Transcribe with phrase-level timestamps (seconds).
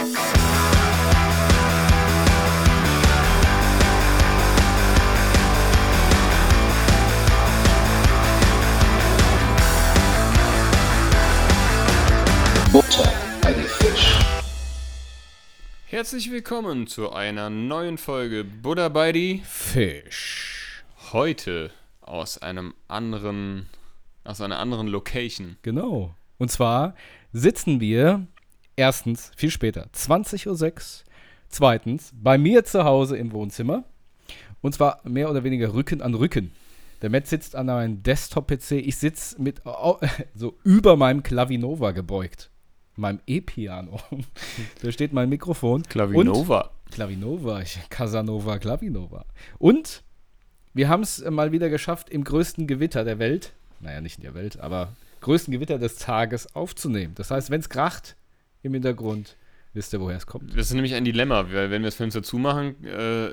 [0.00, 0.08] Butter
[13.42, 14.18] bei die Fisch.
[15.84, 20.82] Herzlich willkommen zu einer neuen Folge Buddha bei die Fisch.
[21.12, 23.68] Heute aus einem anderen,
[24.24, 25.58] aus einer anderen Location.
[25.60, 26.14] Genau.
[26.38, 26.94] Und zwar
[27.34, 28.26] sitzen wir
[28.80, 31.10] erstens viel später, 20.06 Uhr.
[31.50, 33.84] Zweitens bei mir zu Hause im Wohnzimmer.
[34.62, 36.52] Und zwar mehr oder weniger Rücken an Rücken.
[37.02, 38.72] Der Matt sitzt an einem Desktop-PC.
[38.72, 39.60] Ich sitze mit
[40.34, 42.50] so über meinem Klavinova gebeugt.
[42.96, 44.00] Meinem E-Piano.
[44.82, 45.82] da steht mein Mikrofon.
[45.82, 46.70] Und Klavinova.
[46.90, 49.24] Klavinova, Casanova, Klavinova.
[49.58, 50.02] Und
[50.72, 54.34] wir haben es mal wieder geschafft, im größten Gewitter der Welt, naja, nicht in der
[54.34, 57.14] Welt, aber größten Gewitter des Tages aufzunehmen.
[57.14, 58.16] Das heißt, wenn es kracht
[58.62, 59.36] im Hintergrund,
[59.72, 60.50] wisst ihr, woher es kommt.
[60.50, 63.26] Das ist nämlich ein Dilemma, weil wenn wir das Fenster zumachen, äh,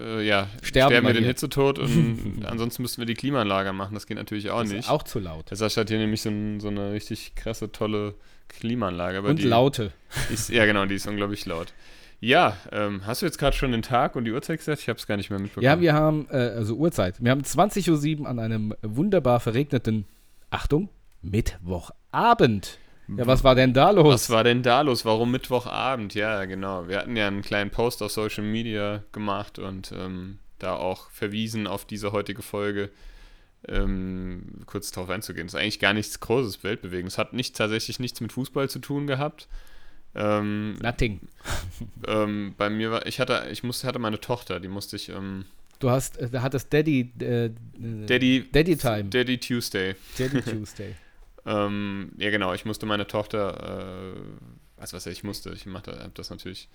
[0.00, 1.24] äh, ja, Sterben sterben, wir den.
[1.24, 3.94] Hitzetod und ansonsten müssten wir die Klimaanlage machen.
[3.94, 4.80] Das geht natürlich auch Das nicht.
[4.80, 5.48] ist auch zu laut.
[5.52, 8.14] Sascha hat hier nämlich so, ein, so eine richtig krasse, tolle
[8.48, 9.18] Klimaanlage.
[9.18, 9.92] Aber Und die Laute.
[10.32, 11.72] Ist, ja, genau, die ist unglaublich laut.
[12.20, 14.80] Ja, ähm, hast du jetzt gerade schon den Tag und die Uhrzeit gesagt?
[14.80, 15.64] Ich habe es gar nicht mehr mitbekommen.
[15.64, 20.04] Ja, wir haben, äh, also Uhrzeit, wir haben 20.07 Uhr an einem wunderbar verregneten,
[20.50, 20.88] Achtung,
[21.22, 22.78] Mittwochabend.
[23.16, 24.14] Ja, was war denn da los?
[24.14, 25.04] Was war denn da los?
[25.04, 26.14] Warum Mittwochabend?
[26.14, 26.88] Ja, genau.
[26.88, 31.66] Wir hatten ja einen kleinen Post auf Social Media gemacht und ähm, da auch verwiesen
[31.66, 32.90] auf diese heutige Folge.
[33.66, 35.46] Ähm, kurz darauf einzugehen.
[35.46, 37.08] Das ist eigentlich gar nichts Großes, Weltbewegen.
[37.08, 39.48] Es hat nicht, tatsächlich nichts mit Fußball zu tun gehabt.
[40.14, 41.20] Ähm, Nothing.
[42.06, 45.44] ähm, bei mir war, ich hatte, ich musste, hatte meine Tochter, die musste ich, ähm,
[45.80, 47.50] Du hast, äh, da hattest Daddy, äh,
[48.06, 49.04] Daddy, Daddy Time.
[49.04, 49.94] Daddy Tuesday.
[50.16, 50.94] Daddy Tuesday.
[51.46, 55.98] Ähm, ja, genau, ich musste meine Tochter, äh, also was heißt, ich musste, ich machte,
[56.02, 56.68] hab das natürlich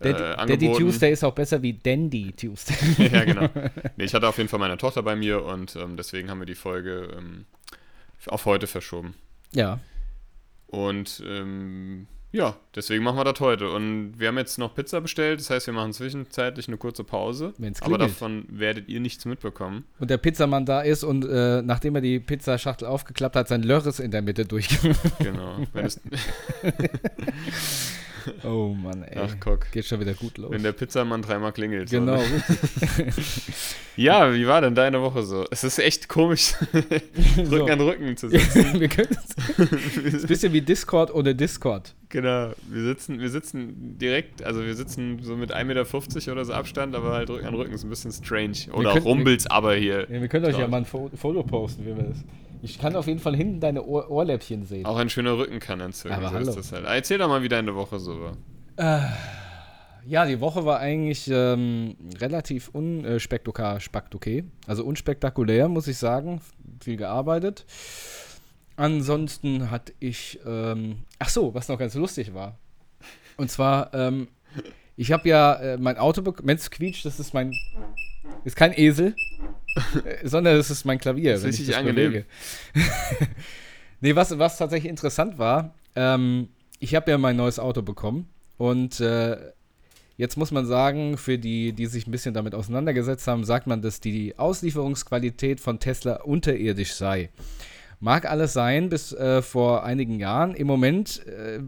[0.00, 0.72] äh, Daddy, Daddy.
[0.72, 3.08] Tuesday ist auch besser wie Dandy Tuesday.
[3.12, 3.48] ja, genau.
[3.96, 6.46] Nee, ich hatte auf jeden Fall meine Tochter bei mir und ähm, deswegen haben wir
[6.46, 7.46] die Folge ähm,
[8.26, 9.14] auf heute verschoben.
[9.52, 9.80] ja.
[10.70, 13.70] Und ähm, ja, deswegen machen wir das heute.
[13.70, 17.54] Und wir haben jetzt noch Pizza bestellt, das heißt, wir machen zwischenzeitlich eine kurze Pause.
[17.58, 18.10] Wenn's Aber klingelt.
[18.10, 19.84] davon werdet ihr nichts mitbekommen.
[19.98, 23.98] Und der Pizzamann da ist und äh, nachdem er die Pizzaschachtel aufgeklappt hat, sein Lörres
[23.98, 25.18] in der Mitte durchgemacht.
[25.20, 25.56] Genau.
[28.44, 29.16] Oh Mann, ey.
[29.22, 29.70] ach, guck.
[29.72, 30.50] Geht schon wieder gut los.
[30.50, 31.88] Wenn der Pizzamann dreimal klingelt.
[31.88, 32.42] genau, ne?
[33.96, 35.46] Ja, wie war denn deine Woche so?
[35.50, 37.66] Es ist echt komisch, Rücken So.
[37.66, 38.78] an Rücken zu sitzen.
[38.80, 39.16] wir können
[39.56, 41.94] es ist ein bisschen wie Discord ohne Discord.
[42.20, 46.52] Genau, wir sitzen, wir sitzen direkt, also wir sitzen so mit 1,50 Meter oder so
[46.52, 48.56] Abstand, aber halt Rücken an Rücken ist ein bisschen strange.
[48.72, 50.06] Oder können- rumbelt's aber hier.
[50.10, 52.24] Ja, wir können euch ja mal ein Fo Foto posten, wie wir das.
[52.60, 54.84] Ich kann auf jeden Fall hinten deine Ohr Ohrläppchen sehen.
[54.84, 56.18] Auch ein schöner Rücken kann entzünden.
[56.18, 56.48] Aber so hallo.
[56.48, 56.84] ist das halt.
[56.86, 58.36] Erzähl doch mal, wie deine Woche so war.
[60.06, 64.44] Ja, die Woche war eigentlich ähm, relativ unspektakulär.
[64.66, 66.40] Also unspektakulär, muss ich sagen.
[66.80, 67.66] Viel gearbeitet.
[68.78, 72.60] Ansonsten hatte ich, ähm, ach so, was noch ganz lustig war.
[73.36, 74.28] Und zwar, ähm,
[74.94, 77.52] ich habe ja äh, mein Auto bekommen, Mensch quietscht, das ist mein,
[78.44, 79.16] ist kein Esel,
[80.04, 81.32] äh, sondern das ist mein Klavier.
[81.32, 82.24] Das ist richtig angenehm.
[84.00, 88.28] nee, was, was tatsächlich interessant war, ähm, ich habe ja mein neues Auto bekommen
[88.58, 89.38] und äh,
[90.16, 93.82] Jetzt muss man sagen, für die, die sich ein bisschen damit auseinandergesetzt haben, sagt man,
[93.82, 97.30] dass die Auslieferungsqualität von Tesla unterirdisch sei.
[98.00, 100.54] Mag alles sein, bis äh, vor einigen Jahren.
[100.54, 101.60] Im Moment äh,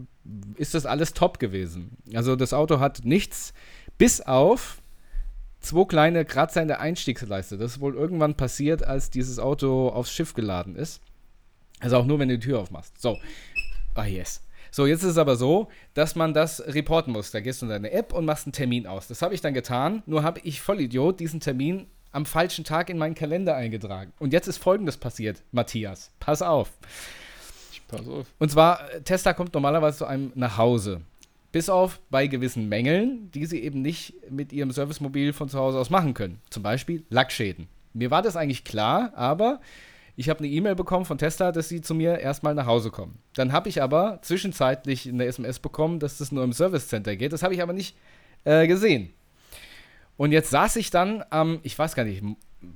[0.55, 1.97] ist das alles top gewesen.
[2.13, 3.53] Also das Auto hat nichts,
[3.97, 4.81] bis auf
[5.59, 7.57] zwei kleine Kratzer in der Einstiegsleiste.
[7.57, 11.01] Das ist wohl irgendwann passiert, als dieses Auto aufs Schiff geladen ist.
[11.79, 12.99] Also auch nur, wenn du die Tür aufmachst.
[13.01, 13.17] So.
[13.95, 14.41] Ah, yes.
[14.73, 17.31] So, jetzt ist es aber so, dass man das reporten muss.
[17.31, 19.07] Da gehst du in deine App und machst einen Termin aus.
[19.07, 22.97] Das habe ich dann getan, nur habe ich Vollidiot diesen Termin am falschen Tag in
[22.97, 24.13] meinen Kalender eingetragen.
[24.19, 26.11] Und jetzt ist folgendes passiert, Matthias.
[26.19, 26.71] Pass auf.
[27.71, 28.27] Ich pass auf.
[28.39, 31.01] Und zwar, äh, Tesla kommt normalerweise zu einem nach Hause.
[31.51, 35.79] Bis auf bei gewissen Mängeln, die sie eben nicht mit ihrem Servicemobil von zu Hause
[35.79, 36.39] aus machen können.
[36.49, 37.67] Zum Beispiel Lackschäden.
[37.93, 39.59] Mir war das eigentlich klar, aber
[40.15, 43.17] ich habe eine E-Mail bekommen von Tesla, dass sie zu mir erstmal nach Hause kommen.
[43.33, 47.33] Dann habe ich aber zwischenzeitlich eine SMS bekommen, dass das nur im Service Center geht.
[47.33, 47.95] Das habe ich aber nicht
[48.43, 49.11] äh, gesehen.
[50.17, 52.23] Und jetzt saß ich dann am, ich weiß gar nicht,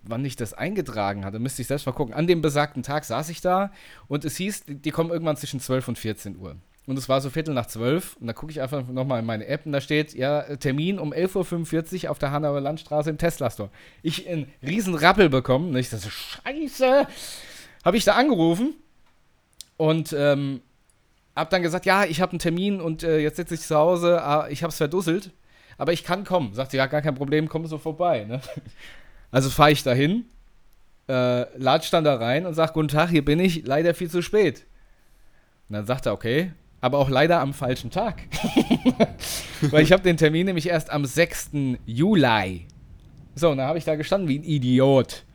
[0.03, 2.13] wann ich das eingetragen hatte, müsste ich selbst mal gucken.
[2.13, 3.71] An dem besagten Tag saß ich da
[4.07, 6.55] und es hieß, die die kommen irgendwann zwischen 12 und 14 Uhr.
[6.87, 8.15] Und es war so Viertel nach zwölf.
[8.17, 11.13] Und da gucke ich einfach nochmal in meine App und da steht, ja, Termin um
[11.13, 13.69] 11.45 Uhr auf der Hanauer Landstraße im Tesla-Store.
[14.03, 15.69] Ich einen riesen Rappel bekommen.
[15.69, 17.07] Und ich dachte, so, scheiße.
[17.83, 18.75] Habe ich da angerufen.
[19.77, 20.61] Und ähm,
[21.35, 24.23] hab dann gesagt, ja, ich habe einen Termin und äh, jetzt sitze ich zu Hause,
[24.23, 25.31] ah, ich habe es verdusselt,
[25.77, 26.53] aber ich kann kommen.
[26.53, 28.25] Sagt sie, ja, gar kein Problem, komm so vorbei.
[28.25, 28.41] Ne?
[29.31, 30.25] Also fahre ich dahin,
[31.09, 34.21] äh, latsch dann da rein und sag, guten Tag, hier bin ich, leider viel zu
[34.21, 34.65] spät.
[35.67, 38.21] Und dann sagt er, okay, aber auch leider am falschen Tag.
[39.61, 41.49] Weil ich habe den Termin nämlich erst am 6.
[41.85, 42.67] Juli.
[43.33, 45.25] So, und dann habe ich da gestanden wie ein Idiot.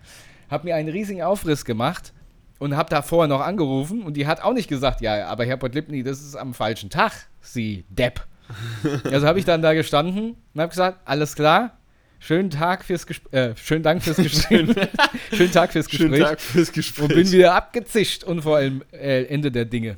[0.49, 2.15] Habe mir einen riesigen Aufriss gemacht
[2.59, 5.57] und habe da vorher noch angerufen und die hat auch nicht gesagt, ja, aber Herr
[5.57, 8.27] Podlipny, das ist am falschen Tag, Sie Depp.
[9.05, 11.79] also habe ich dann da gestanden und habe gesagt, alles klar,
[12.19, 14.75] schönen Tag fürs Gespräch, äh, schönen Dank fürs Gespräch,
[15.33, 16.09] schönen Tag fürs Gespräch.
[16.11, 17.05] Schönen Tag fürs Gespräch.
[17.05, 19.97] Und bin wieder abgezischt und vor allem äh, Ende der Dinge.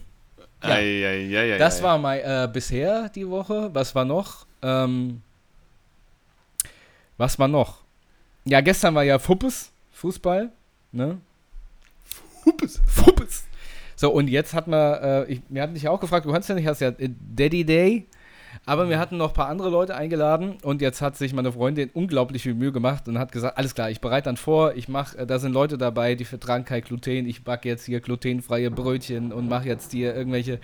[0.62, 0.68] Ja.
[0.70, 3.70] Ei, ei, ei, das war mein äh, bisher die Woche.
[3.72, 4.46] Was war noch?
[4.62, 5.20] Ähm,
[7.16, 7.82] was war noch?
[8.44, 10.50] Ja, gestern war ja Fuppes, Fußball,
[10.92, 11.18] ne?
[12.42, 12.80] Fuppes.
[12.86, 13.44] Fuppes.
[13.96, 16.48] So, und jetzt hat man, äh, ich, wir hatten dich ja auch gefragt, du kannst
[16.48, 18.06] ja nicht, hast ja äh, Daddy Day,
[18.66, 21.90] aber wir hatten noch ein paar andere Leute eingeladen und jetzt hat sich meine Freundin
[21.92, 25.18] unglaublich viel Mühe gemacht und hat gesagt, alles klar, ich bereite dann vor, ich mache,
[25.18, 29.32] äh, da sind Leute dabei, die vertragen kein Gluten, ich backe jetzt hier glutenfreie Brötchen
[29.32, 30.60] und mache jetzt hier irgendwelche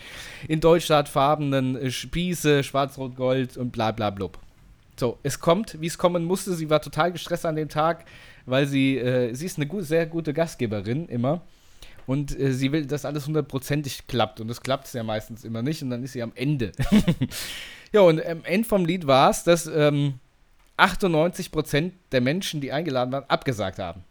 [0.46, 4.38] in Deutschland farbenen äh, Spieße, schwarz-rot-gold und bla bla blub.
[4.98, 6.54] So, es kommt, wie es kommen musste.
[6.54, 8.04] Sie war total gestresst an dem Tag,
[8.46, 11.42] weil sie, äh, sie ist eine gut, sehr gute Gastgeberin immer.
[12.08, 14.40] Und äh, sie will, dass alles hundertprozentig klappt.
[14.40, 15.82] Und das klappt es ja meistens immer nicht.
[15.82, 16.72] Und dann ist sie am Ende.
[17.92, 20.14] ja, und am Ende vom Lied war es, dass ähm,
[20.78, 24.04] 98% der Menschen, die eingeladen waren, abgesagt haben.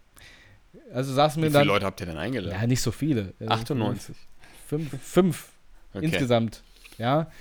[0.93, 1.61] Also saßen wir dann.
[1.61, 2.61] Wie viele Leute habt ihr denn eingeladen?
[2.61, 3.33] Ja, nicht so viele.
[3.47, 4.09] 98.
[4.09, 4.21] Also
[4.67, 5.49] fünf, fünf
[5.95, 6.05] okay.
[6.05, 6.61] insgesamt.
[6.99, 7.31] Ja.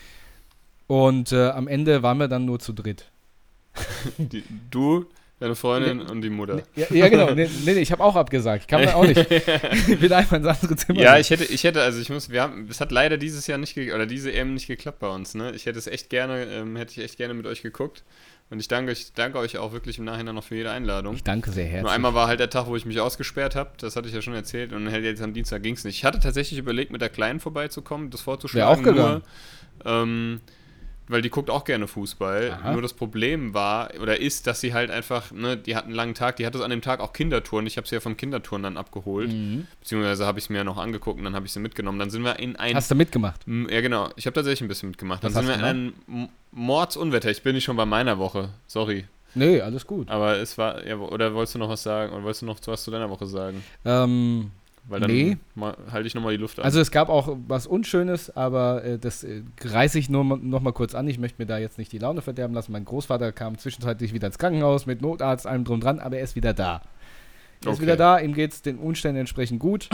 [0.86, 3.10] Und äh, am Ende waren wir dann nur zu dritt.
[4.16, 5.04] Die, du,
[5.38, 6.62] deine Freundin nee, und die Mutter.
[6.74, 7.30] Ja, ja genau.
[7.34, 8.62] Nee, nee, ich habe auch abgesagt.
[8.62, 9.30] Ich kam da auch nicht.
[9.88, 11.00] ich bin einfach ins andere Zimmer.
[11.00, 13.58] Ja, ich hätte, ich hätte, also ich muss, wir haben, es hat leider dieses Jahr
[13.58, 15.52] nicht, oder diese EM nicht geklappt bei uns, ne?
[15.54, 18.04] Ich hätte es echt gerne, ähm, hätte ich echt gerne mit euch geguckt.
[18.48, 21.16] Und ich danke, ich danke euch auch wirklich im Nachhinein noch für jede Einladung.
[21.16, 21.82] Ich danke sehr herzlich.
[21.82, 23.70] Nur einmal war halt der Tag, wo ich mich ausgesperrt habe.
[23.78, 24.72] Das hatte ich ja schon erzählt.
[24.72, 25.96] Und jetzt am Dienstag ging es nicht.
[25.96, 28.84] Ich hatte tatsächlich überlegt, mit der Kleinen vorbeizukommen, das vorzuschlagen.
[28.84, 29.22] Wäre auch gegangen.
[29.84, 30.40] Nur, ähm,
[31.08, 32.52] weil die guckt auch gerne Fußball.
[32.52, 32.72] Aha.
[32.72, 36.14] Nur das Problem war oder ist, dass sie halt einfach, ne, die hat einen langen
[36.14, 37.66] Tag, die hatte an dem Tag auch Kindertouren.
[37.66, 39.32] Ich habe sie ja vom Kindertouren dann abgeholt.
[39.32, 39.66] Mhm.
[39.80, 41.98] Beziehungsweise habe ich es mir ja noch angeguckt und dann habe ich sie mitgenommen.
[41.98, 42.74] Dann sind wir in ein.
[42.74, 43.40] Hast du mitgemacht?
[43.46, 44.10] Ja, genau.
[44.16, 45.22] Ich habe tatsächlich ein bisschen mitgemacht.
[45.22, 47.30] Was dann sind wir in ein Mordsunwetter.
[47.30, 48.50] Ich bin nicht schon bei meiner Woche.
[48.66, 49.04] Sorry.
[49.34, 50.08] Nee, alles gut.
[50.08, 52.12] Aber es war, ja, oder wolltest du noch was sagen?
[52.12, 53.62] Oder wolltest du noch was zu deiner Woche sagen?
[53.84, 54.50] Ähm,
[54.88, 55.36] weil dann nee.
[55.90, 56.64] halte ich nochmal die Luft an.
[56.64, 60.72] Also es gab auch was Unschönes, aber äh, das äh, reiße ich nur noch mal
[60.72, 61.08] kurz an.
[61.08, 62.72] Ich möchte mir da jetzt nicht die Laune verderben lassen.
[62.72, 66.36] Mein Großvater kam zwischenzeitlich wieder ins Krankenhaus mit Notarzt, allem drum dran, aber er ist
[66.36, 66.82] wieder da.
[67.62, 67.70] Er okay.
[67.72, 69.88] ist wieder da, ihm geht es den Umständen entsprechend gut.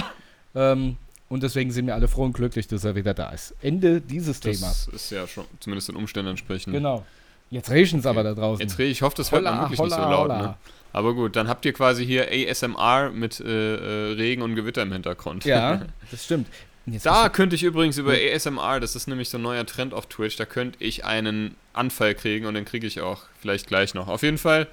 [0.54, 0.96] Ähm,
[1.28, 3.54] und deswegen sind wir alle froh und glücklich, dass er wieder da ist.
[3.62, 4.84] Ende dieses das Themas.
[4.84, 6.74] Das ist ja schon zumindest den Umständen entsprechend.
[6.74, 7.06] Genau.
[7.48, 8.08] Jetzt regnet es okay.
[8.08, 8.60] aber da draußen.
[8.60, 10.28] Jetzt rege ich, hoffe, das hört man wirklich holla, nicht so laut.
[10.28, 10.54] Ne?
[10.92, 14.92] Aber gut, dann habt ihr quasi hier ASMR mit äh, äh, Regen und Gewitter im
[14.92, 15.44] Hintergrund.
[15.44, 16.48] Ja, das stimmt.
[16.84, 20.06] Jetzt da könnte ich übrigens über ASMR, das ist nämlich so ein neuer Trend auf
[20.06, 24.08] Twitch, da könnte ich einen Anfall kriegen und den kriege ich auch vielleicht gleich noch.
[24.08, 24.66] Auf jeden Fall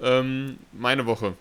[0.00, 1.34] ähm, meine Woche.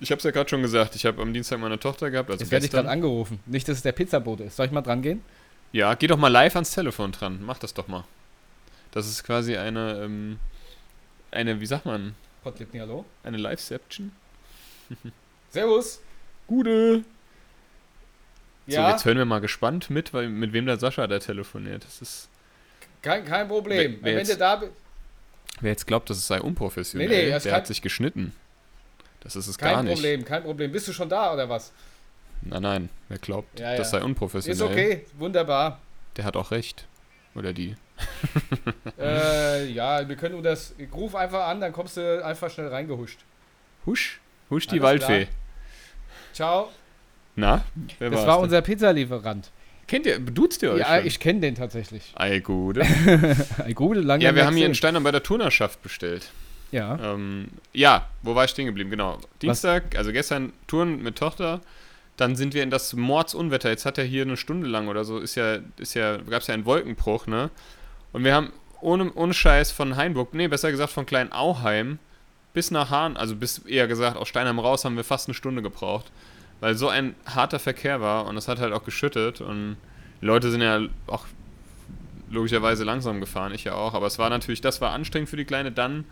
[0.00, 2.30] Ich habe es ja gerade schon gesagt, ich habe am Dienstag meine Tochter gehabt.
[2.30, 3.40] Also Jetzt werde ich gerade angerufen.
[3.46, 4.56] Nicht, dass es der Pizzabote ist.
[4.56, 5.22] Soll ich mal dran gehen?
[5.72, 7.40] Ja, geh doch mal live ans Telefon dran.
[7.42, 8.04] Mach das doch mal.
[8.92, 10.38] Das ist quasi eine, ähm,
[11.30, 12.14] eine, wie sagt man?
[12.42, 13.04] Podlipni, hallo?
[13.22, 14.12] Eine Liveception.
[15.50, 16.00] Servus.
[16.46, 17.04] Gute.
[18.66, 18.86] Ja.
[18.86, 21.84] So, jetzt hören wir mal gespannt mit, weil, mit wem der Sascha da telefoniert.
[21.84, 22.28] Das ist.
[23.02, 23.98] Kein, kein Problem.
[24.00, 24.62] Wer, wer, jetzt, da
[25.60, 28.34] wer jetzt glaubt, dass es sei unprofessionell, nee, nee, der hat sich geschnitten.
[29.20, 29.88] Das ist es gar nicht.
[29.88, 30.72] Kein Problem, kein Problem.
[30.72, 31.72] Bist du schon da oder was?
[32.42, 32.88] Nein, nein.
[33.08, 33.78] Wer glaubt, ja, ja.
[33.78, 34.56] das sei unprofessionell.
[34.56, 35.80] Ist okay, wunderbar.
[36.16, 36.86] Der hat auch recht.
[37.34, 37.74] Oder die.
[38.98, 40.74] äh, ja, wir können nur das.
[40.92, 43.20] Ruf einfach an, dann kommst du einfach schnell reingehuscht.
[43.86, 44.20] Husch?
[44.50, 45.24] Husch die Alles Waldfee.
[45.24, 45.36] Klar.
[46.32, 46.70] Ciao.
[47.36, 47.64] Na?
[47.98, 48.44] Wer das war denn?
[48.44, 49.50] unser Pizzalieferant.
[49.86, 50.80] Kennt ihr, duzt ihr euch?
[50.80, 51.06] Ja, schon?
[51.06, 52.12] ich kenne den tatsächlich.
[52.14, 52.82] Ei, gute.
[53.64, 56.30] Ei, gute, lange Ja, wir haben hier in Steinern bei der Turnerschaft bestellt.
[56.70, 56.96] Ja.
[57.02, 58.90] Ähm, ja, wo war ich stehen geblieben?
[58.90, 59.18] Genau.
[59.42, 59.98] Dienstag, Was?
[59.98, 61.60] also gestern Touren mit Tochter.
[62.16, 63.70] Dann sind wir in das Mordsunwetter.
[63.70, 66.46] Jetzt hat er hier eine Stunde lang oder so, ist ja, ist ja, gab es
[66.46, 67.50] ja einen Wolkenbruch, ne?
[68.12, 71.98] Und wir haben ohne, ohne Scheiß von Hainburg, nee, besser gesagt von Klein Auheim
[72.52, 75.62] bis nach Hahn, also bis eher gesagt aus Steinheim raus, haben wir fast eine Stunde
[75.62, 76.10] gebraucht.
[76.60, 79.76] Weil so ein harter Verkehr war und es hat halt auch geschüttet und
[80.20, 81.26] die Leute sind ja auch
[82.28, 85.44] logischerweise langsam gefahren, ich ja auch, aber es war natürlich, das war anstrengend für die
[85.44, 85.72] Kleine.
[85.72, 86.04] Dann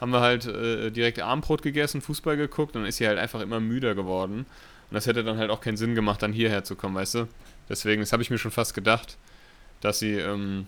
[0.00, 3.60] haben wir halt äh, direkt Abendbrot gegessen, Fußball geguckt und ist sie halt einfach immer
[3.60, 4.46] müder geworden.
[4.90, 7.28] Und das hätte dann halt auch keinen Sinn gemacht, dann hierher zu kommen, weißt du?
[7.68, 9.16] Deswegen, das habe ich mir schon fast gedacht,
[9.80, 10.66] dass sie, ähm,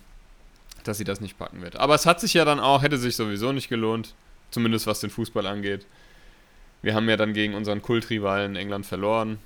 [0.85, 1.77] dass sie das nicht packen wird.
[1.77, 4.15] Aber es hat sich ja dann auch, hätte sich sowieso nicht gelohnt,
[4.51, 5.87] zumindest was den Fußball angeht.
[6.83, 9.39] Wir haben ja dann gegen unseren Kultrivalen in England verloren.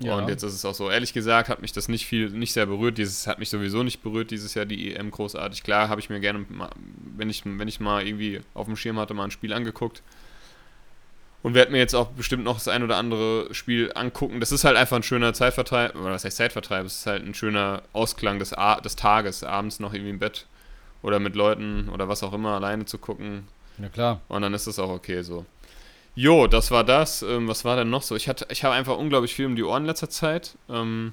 [0.00, 0.16] Ja.
[0.16, 2.66] Und jetzt ist es auch so, ehrlich gesagt, hat mich das nicht viel, nicht sehr
[2.66, 2.98] berührt.
[2.98, 5.64] Dieses hat mich sowieso nicht berührt, dieses Jahr die EM großartig.
[5.64, 6.46] Klar, habe ich mir gerne,
[7.16, 10.02] wenn ich, wenn ich mal irgendwie auf dem Schirm hatte, mal ein Spiel angeguckt.
[11.42, 14.40] Und werde mir jetzt auch bestimmt noch das ein oder andere Spiel angucken.
[14.40, 16.84] Das ist halt einfach ein schöner Zeitvertreib, oder was heißt Zeitvertreib?
[16.84, 20.46] Es ist halt ein schöner Ausklang des, des Tages, abends noch irgendwie im Bett
[21.02, 23.46] oder mit Leuten oder was auch immer alleine zu gucken.
[23.78, 24.20] Ja, klar.
[24.28, 25.46] Und dann ist das auch okay so.
[26.14, 27.22] Jo, das war das.
[27.22, 28.16] Ähm, was war denn noch so?
[28.16, 30.56] Ich, ich habe einfach unglaublich viel um die Ohren in letzter Zeit.
[30.68, 31.12] Ähm,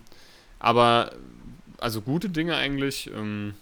[0.57, 1.11] aber,
[1.77, 3.11] also gute Dinge eigentlich.
[3.15, 3.53] Ähm,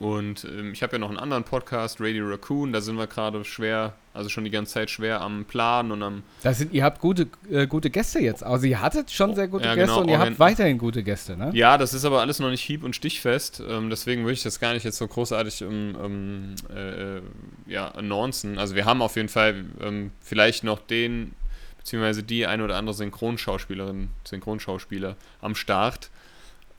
[0.00, 3.44] und ähm, ich habe ja noch einen anderen Podcast, Radio Raccoon, da sind wir gerade
[3.44, 6.22] schwer, also schon die ganze Zeit schwer am Planen und am.
[6.42, 8.44] Da sind, ihr habt gute, äh, gute Gäste jetzt.
[8.44, 11.36] Also ihr hattet schon sehr gute ja, Gäste genau, und ihr habt weiterhin gute Gäste,
[11.36, 11.50] ne?
[11.52, 13.60] Ja, das ist aber alles noch nicht hieb- und stichfest.
[13.68, 18.56] Ähm, deswegen würde ich das gar nicht jetzt so großartig ähm, ähm, äh, ja, annoncen.
[18.56, 21.34] Also wir haben auf jeden Fall ähm, vielleicht noch den,
[21.78, 26.10] beziehungsweise die ein oder andere Synchronschauspielerin, Synchronschauspieler am Start.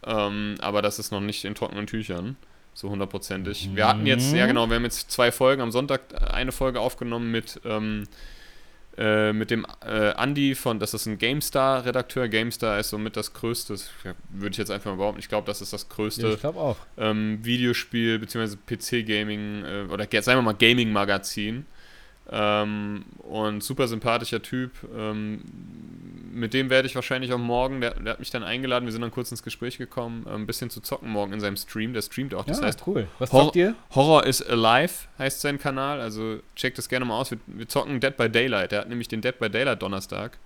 [0.05, 2.37] Ähm, aber das ist noch nicht in trockenen Tüchern.
[2.79, 3.71] So hundertprozentig.
[3.73, 4.47] Wir hatten jetzt, ja mhm.
[4.47, 5.99] genau, wir haben jetzt zwei Folgen am Sonntag
[6.31, 8.05] eine Folge aufgenommen mit, ähm,
[8.97, 12.29] äh, mit dem äh, Andy von, das ist ein GameStar-Redakteur.
[12.29, 13.75] GameStar ist somit das größte,
[14.29, 18.17] würde ich jetzt einfach mal behaupten, ich glaube, das ist das größte ja, ähm, Videospiel-
[18.17, 18.55] bzw.
[18.65, 21.65] PC-Gaming äh, oder sagen wir mal Gaming-Magazin.
[22.31, 24.71] Ähm, und super sympathischer Typ.
[24.95, 25.41] Ähm,
[26.31, 29.01] mit dem werde ich wahrscheinlich auch morgen, der, der, hat mich dann eingeladen, wir sind
[29.01, 31.93] dann kurz ins Gespräch gekommen, äh, ein bisschen zu zocken morgen in seinem Stream.
[31.93, 32.45] Der streamt auch.
[32.45, 33.07] Das ja, heißt, cool.
[33.17, 33.75] Was zockt ihr?
[33.95, 36.01] Horror is Alive heißt sein Kanal.
[36.01, 37.31] Also checkt das gerne mal aus.
[37.31, 38.71] Wir, wir zocken Dead by Daylight.
[38.71, 40.37] Der hat nämlich den Dead by Daylight Donnerstag.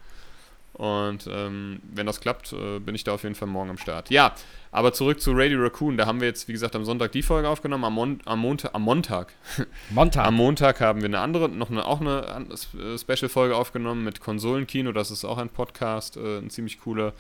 [0.74, 4.10] Und ähm, wenn das klappt, äh, bin ich da auf jeden Fall morgen am Start.
[4.10, 4.34] Ja,
[4.72, 5.98] aber zurück zu Radio Raccoon.
[5.98, 7.84] Da haben wir jetzt, wie gesagt, am Sonntag die Folge aufgenommen.
[7.84, 9.34] Am, Mon am, Monta am Montag.
[9.92, 10.26] Montag.
[10.26, 14.92] am Montag haben wir eine andere, noch eine, auch eine äh, Special-Folge aufgenommen mit Konsolenkino.
[14.92, 17.14] Das ist auch ein Podcast, äh, ein ziemlich cooler.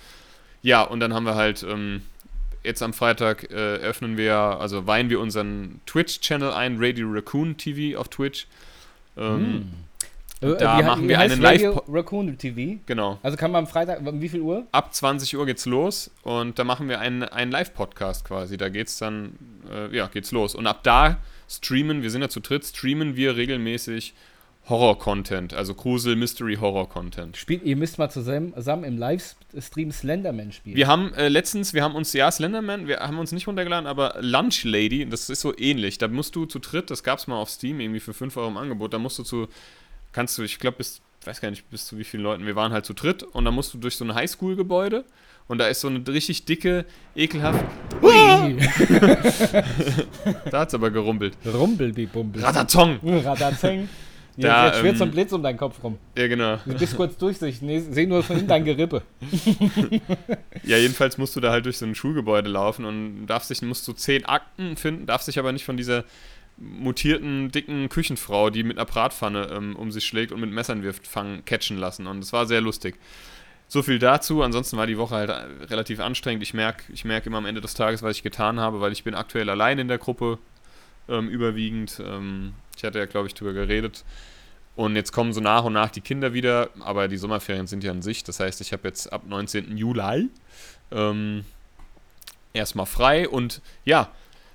[0.64, 2.02] Ja, und dann haben wir halt ähm,
[2.64, 8.00] jetzt am Freitag äh, öffnen wir, also weihen wir unseren Twitch-Channel ein, Radio Raccoon TV
[8.00, 8.48] auf Twitch.
[9.16, 9.74] Ähm, mm.
[10.44, 12.80] Äh, da wie, machen wir einen Live Raccoon TV.
[12.86, 13.20] Genau.
[13.24, 14.68] Also kann man am Freitag, um wie viel Uhr?
[14.72, 18.58] Ab 20 Uhr geht's los und da machen wir einen, einen Live-Podcast quasi.
[18.58, 19.34] Da geht's dann,
[19.72, 20.56] äh, ja, geht's los.
[20.56, 21.18] Und ab da
[21.50, 24.14] streamen, wir sind ja zu dritt, streamen wir regelmäßig
[24.70, 27.36] Horror-Content, also Grusel, Mystery, Horror-Content.
[27.36, 30.78] Spielt, ihr müsst mal zusammen, zusammen im Livestream Slenderman spielen.
[30.78, 34.16] Wir haben äh, letztens, wir haben uns, ja, Slenderman, wir haben uns nicht runtergeladen, aber
[34.22, 35.98] Lunch Lady, das ist so ähnlich.
[35.98, 38.58] Da musst du zu dritt, das gab's mal auf Steam irgendwie für 5 Euro im
[38.58, 39.50] Angebot, da musst du zu
[40.14, 42.72] kannst du, ich glaube, bis, weiß gar nicht, bis zu wie vielen Leuten, wir waren
[42.72, 45.04] halt zu dritt und dann musst du durch so ein Highschool-Gebäude
[45.48, 47.64] und da ist so eine richtig dicke, ekelhaft.
[50.50, 51.38] Da hat's aber gerumpelt.
[51.46, 52.44] Rumpelbibumpel.
[52.44, 53.00] Ratatong!
[53.04, 53.90] Ratatong.
[54.36, 55.98] Ja, jetzt schwirrt ähm, so ein Blitz um deinen Kopf rum.
[56.18, 56.58] Ja, genau.
[56.66, 59.04] Du bist kurz durch, ich sehe nur von hinten dein Gerippe.
[60.64, 63.88] ja, jedenfalls musst du da halt durch so ein Schulgebäude laufen und darfst dich, musst
[63.88, 66.04] du zehn Akten finden, darfst dich aber nicht von dieser
[66.58, 71.08] mutierten, dicken Küchenfrau, die mit einer Bratpfanne ähm, um sich schlägt und mit Messern wirft,
[71.08, 72.08] fangen, catchen lassen.
[72.08, 72.96] Und es war sehr lustig.
[73.68, 74.44] So viel dazu.
[74.44, 76.44] Ansonsten war die Woche halt äh, relativ anstrengend.
[76.44, 79.04] Ich merke ich merk immer am Ende des Tages, was ich getan habe, weil ich
[79.04, 80.38] bin aktuell allein in der Gruppe
[81.10, 82.02] ähm, überwiegend.
[82.06, 84.04] Ähm, ich hatte ja, glaube ich, darüber geredet.
[84.76, 87.92] Und jetzt kommen so nach und nach die Kinder wieder, aber die Sommerferien sind ja
[87.92, 88.24] an sich.
[88.24, 89.78] Das heißt, ich habe jetzt ab 19.
[89.78, 90.30] Juli
[90.92, 91.46] ähm,
[92.54, 94.10] erstmal frei und ja,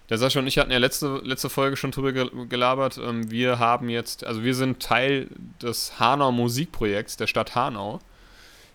[0.09, 2.99] der Sascha und ich hatten ja letzte, letzte Folge schon drüber gelabert.
[2.99, 5.29] Ähm, wir haben jetzt, also wir sind Teil
[5.63, 8.01] des Hanau Musikprojekts der Stadt Hanau.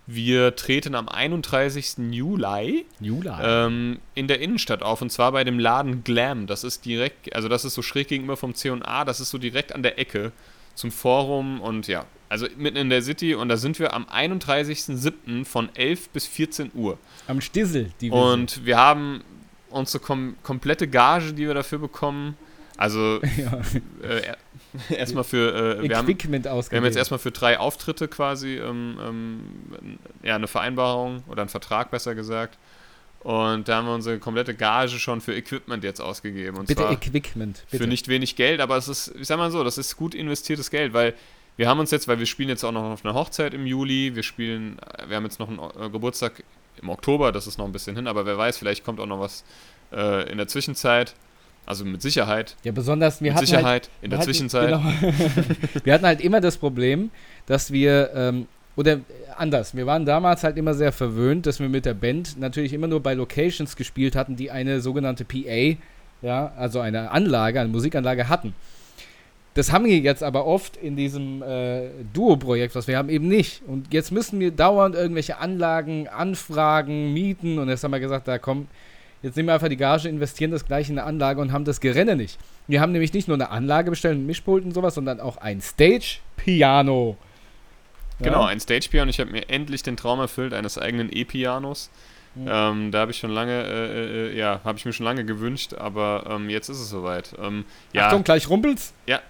[0.06, 2.12] Wir treten am 31.
[2.12, 3.30] Juli, Juli.
[3.42, 6.46] Ähm, in der Innenstadt auf und zwar bei dem Laden Glam.
[6.46, 9.74] Das ist direkt, also das ist so schräg gegenüber vom C&A, das ist so direkt
[9.74, 10.34] an der Ecke
[10.76, 15.46] zum Forum und ja, also mitten in der City und da sind wir am 31.07.
[15.46, 16.98] von 11 bis 14 Uhr.
[17.28, 19.24] Am Stissel, die wir Und wir haben
[19.74, 22.38] unsere kom komplette Gage, die wir dafür bekommen.
[22.78, 23.62] Also ja.
[24.08, 24.34] äh,
[24.96, 30.00] erstmal für äh, wir, haben, wir haben jetzt erstmal für drei Auftritte quasi ähm, ähm,
[30.24, 32.58] ja, eine Vereinbarung oder einen Vertrag besser gesagt.
[33.20, 36.58] Und da haben wir unsere komplette Gage schon für Equipment jetzt ausgegeben.
[36.58, 37.64] Und bitte Equipment.
[37.72, 37.84] Bitte.
[37.84, 40.70] Für nicht wenig Geld, aber es ist, ich sag mal so, das ist gut investiertes
[40.70, 41.14] Geld, weil
[41.56, 44.16] wir haben uns jetzt, weil wir spielen jetzt auch noch auf einer Hochzeit im Juli,
[44.16, 44.78] wir spielen,
[45.08, 46.44] wir haben jetzt noch einen äh, Geburtstag
[46.82, 49.20] im Oktober, das ist noch ein bisschen hin, aber wer weiß, vielleicht kommt auch noch
[49.20, 49.44] was
[49.92, 51.16] äh, in der Zwischenzeit.
[51.66, 52.58] Also mit Sicherheit.
[52.64, 54.68] Ja, besonders wir mit hatten Sicherheit halt, in der hatten, Zwischenzeit.
[54.68, 54.84] Genau,
[55.86, 57.10] wir hatten halt immer das Problem,
[57.46, 59.00] dass wir ähm, oder
[59.38, 62.88] anders, wir waren damals halt immer sehr verwöhnt, dass wir mit der Band natürlich immer
[62.88, 65.78] nur bei Locations gespielt hatten, die eine sogenannte PA,
[66.22, 68.54] ja, also eine Anlage, eine Musikanlage hatten.
[69.56, 73.62] Das haben wir jetzt aber oft in diesem äh, Duo-Projekt, was wir haben, eben nicht.
[73.68, 77.60] Und jetzt müssen wir dauernd irgendwelche Anlagen anfragen, mieten.
[77.60, 78.68] Und jetzt haben wir gesagt, da komm,
[79.22, 81.82] jetzt nehmen wir einfach die Gage, investieren das gleich in eine Anlage und haben das
[81.82, 82.40] Gerenne nicht.
[82.68, 85.62] Wir haben nämlich nicht nur eine Anlage bestellt, ein Mischpult und sowas, sondern auch ein
[85.62, 87.18] Stage-Piano.
[88.20, 88.26] Ja?
[88.26, 89.12] Genau, ein Stage-Piano.
[89.12, 91.92] Ich habe mir endlich den Traum erfüllt eines eigenen E-Pianos.
[92.34, 92.48] Mhm.
[92.50, 95.76] Ähm, da habe ich schon lange, äh, äh, ja, habe ich mir schon lange gewünscht,
[95.76, 97.36] aber ähm, jetzt ist es soweit.
[97.40, 98.96] Ähm, ja, Achtung, gleich rumpelt's?
[99.06, 99.22] Ja,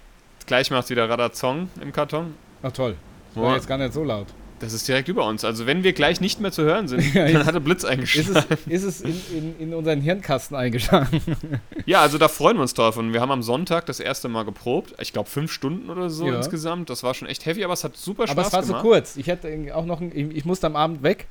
[0.46, 2.34] Gleich macht wieder Radazong im Karton.
[2.62, 2.96] Ach toll.
[3.34, 4.26] Das war jetzt gar nicht so laut.
[4.60, 5.44] Das ist direkt über uns.
[5.44, 8.46] Also wenn wir gleich nicht mehr zu hören sind, dann hat der Blitz eingeschlagen.
[8.66, 11.20] Ist es, ist es in, in, in, unseren Hirnkasten eingeschlagen?
[11.86, 12.96] ja, also da freuen wir uns drauf.
[12.96, 14.94] Und wir haben am Sonntag das erste Mal geprobt.
[15.00, 16.36] Ich glaube fünf Stunden oder so ja.
[16.36, 16.88] insgesamt.
[16.88, 18.54] Das war schon echt heavy, aber es hat super Spaß gemacht.
[18.54, 18.82] Aber es war gemacht.
[18.82, 19.16] so kurz.
[19.16, 21.26] Ich hätte auch noch, ein, ich, ich musste am Abend weg.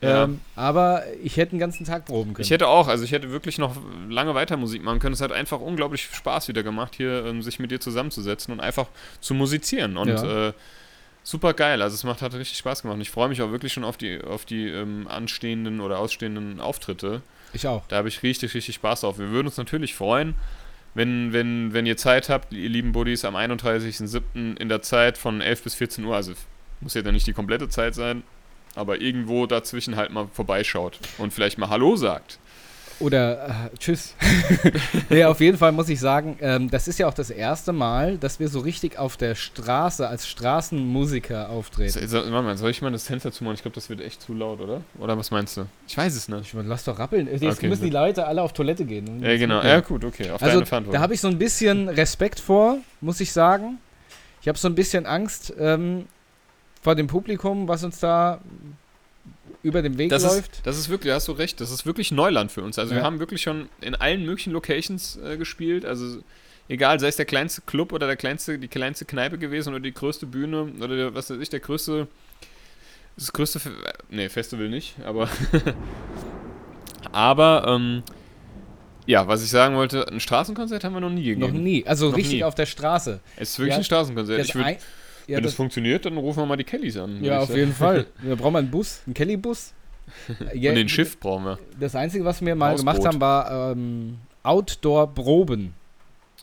[0.00, 0.24] Ja.
[0.24, 2.44] Ähm, aber ich hätte den ganzen Tag proben können.
[2.44, 3.76] Ich hätte auch, also ich hätte wirklich noch
[4.08, 5.14] lange weiter Musik machen können.
[5.14, 8.88] Es hat einfach unglaublich Spaß wieder gemacht, hier ähm, sich mit dir zusammenzusetzen und einfach
[9.20, 9.96] zu musizieren.
[9.96, 10.48] Und ja.
[10.48, 10.52] äh,
[11.22, 11.80] super geil.
[11.80, 12.96] Also es macht, hat richtig Spaß gemacht.
[12.96, 16.60] Und ich freue mich auch wirklich schon auf die, auf die ähm, anstehenden oder ausstehenden
[16.60, 17.22] Auftritte.
[17.54, 17.82] Ich auch.
[17.88, 19.18] Da habe ich richtig, richtig Spaß drauf.
[19.18, 20.34] Wir würden uns natürlich freuen,
[20.94, 24.58] wenn, wenn, wenn ihr Zeit habt, ihr lieben Buddies, am 31.07.
[24.58, 26.32] in der Zeit von 11 bis 14 Uhr, also
[26.80, 28.22] muss ja dann nicht die komplette Zeit sein,
[28.76, 32.38] aber irgendwo dazwischen halt mal vorbeischaut und vielleicht mal Hallo sagt.
[32.98, 34.14] Oder äh, Tschüss.
[35.10, 38.16] nee, auf jeden Fall muss ich sagen, ähm, das ist ja auch das erste Mal,
[38.16, 42.08] dass wir so richtig auf der Straße als Straßenmusiker auftreten.
[42.08, 43.56] So, mal, soll ich mal das Fenster zumachen?
[43.56, 44.80] Ich glaube, das wird echt zu laut, oder?
[44.98, 45.66] Oder was meinst du?
[45.86, 46.54] Ich weiß es nicht.
[46.54, 47.28] Ich lass doch rappeln.
[47.30, 49.22] Jetzt okay, müssen die Leute alle auf Toilette gehen.
[49.22, 49.62] Ja, genau.
[49.62, 50.30] Ja, gut, okay.
[50.30, 53.78] Auf also, Da habe ich so ein bisschen Respekt vor, muss ich sagen.
[54.40, 56.06] Ich habe so ein bisschen Angst, ähm,
[56.86, 58.40] vor dem Publikum, was uns da
[59.64, 60.52] über den Weg das läuft.
[60.52, 62.78] Ist, das ist wirklich, hast du recht, das ist wirklich Neuland für uns.
[62.78, 63.00] Also ja.
[63.00, 65.84] wir haben wirklich schon in allen möglichen Locations äh, gespielt.
[65.84, 66.22] Also
[66.68, 69.92] egal, sei es der kleinste Club oder der kleinste, die kleinste Kneipe gewesen oder die
[69.92, 72.06] größte Bühne oder der, was weiß ich, der größte,
[73.16, 73.72] das größte, Fe
[74.08, 75.28] nee, Festival nicht, aber
[77.10, 78.04] aber ähm,
[79.06, 81.40] ja, was ich sagen wollte, ein Straßenkonzert haben wir noch nie gegeben.
[81.40, 82.44] Noch nie, also noch richtig nie.
[82.44, 83.18] auf der Straße.
[83.34, 84.38] Es ist wirklich ja, ein Straßenkonzert.
[84.44, 84.78] Ich würde
[85.26, 87.22] ja, Wenn das, das, funktioniert, dann rufen wir mal die Kellys an.
[87.22, 88.06] Ja, auf jeden Fall.
[88.22, 89.72] Wir brauchen einen Bus, einen Kelly-Bus.
[90.54, 91.58] ja, Und den Schiff brauchen wir.
[91.80, 92.94] Das Einzige, was wir mal Hausboot.
[92.94, 95.74] gemacht haben, war ähm, Outdoor-Proben.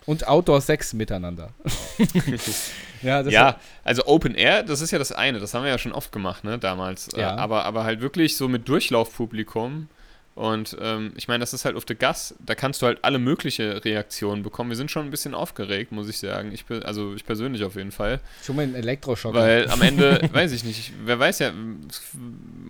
[0.06, 1.52] Und Outdoor-Sex miteinander.
[3.02, 5.40] ja, ja also Open Air, das ist ja das eine.
[5.40, 7.10] Das haben wir ja schon oft gemacht, ne, damals.
[7.16, 7.36] Ja.
[7.36, 9.88] Äh, aber, aber halt wirklich so mit Durchlaufpublikum
[10.36, 13.20] und ähm, ich meine, das ist halt auf der Gas, da kannst du halt alle
[13.20, 14.72] mögliche Reaktionen bekommen.
[14.72, 16.52] Wir sind schon ein bisschen aufgeregt, muss ich sagen.
[16.52, 18.20] Ich, also ich persönlich auf jeden Fall.
[18.44, 19.36] Schon mal ein Elektroschock.
[19.36, 21.54] Weil am Ende, weiß ich nicht, wer weiß ja,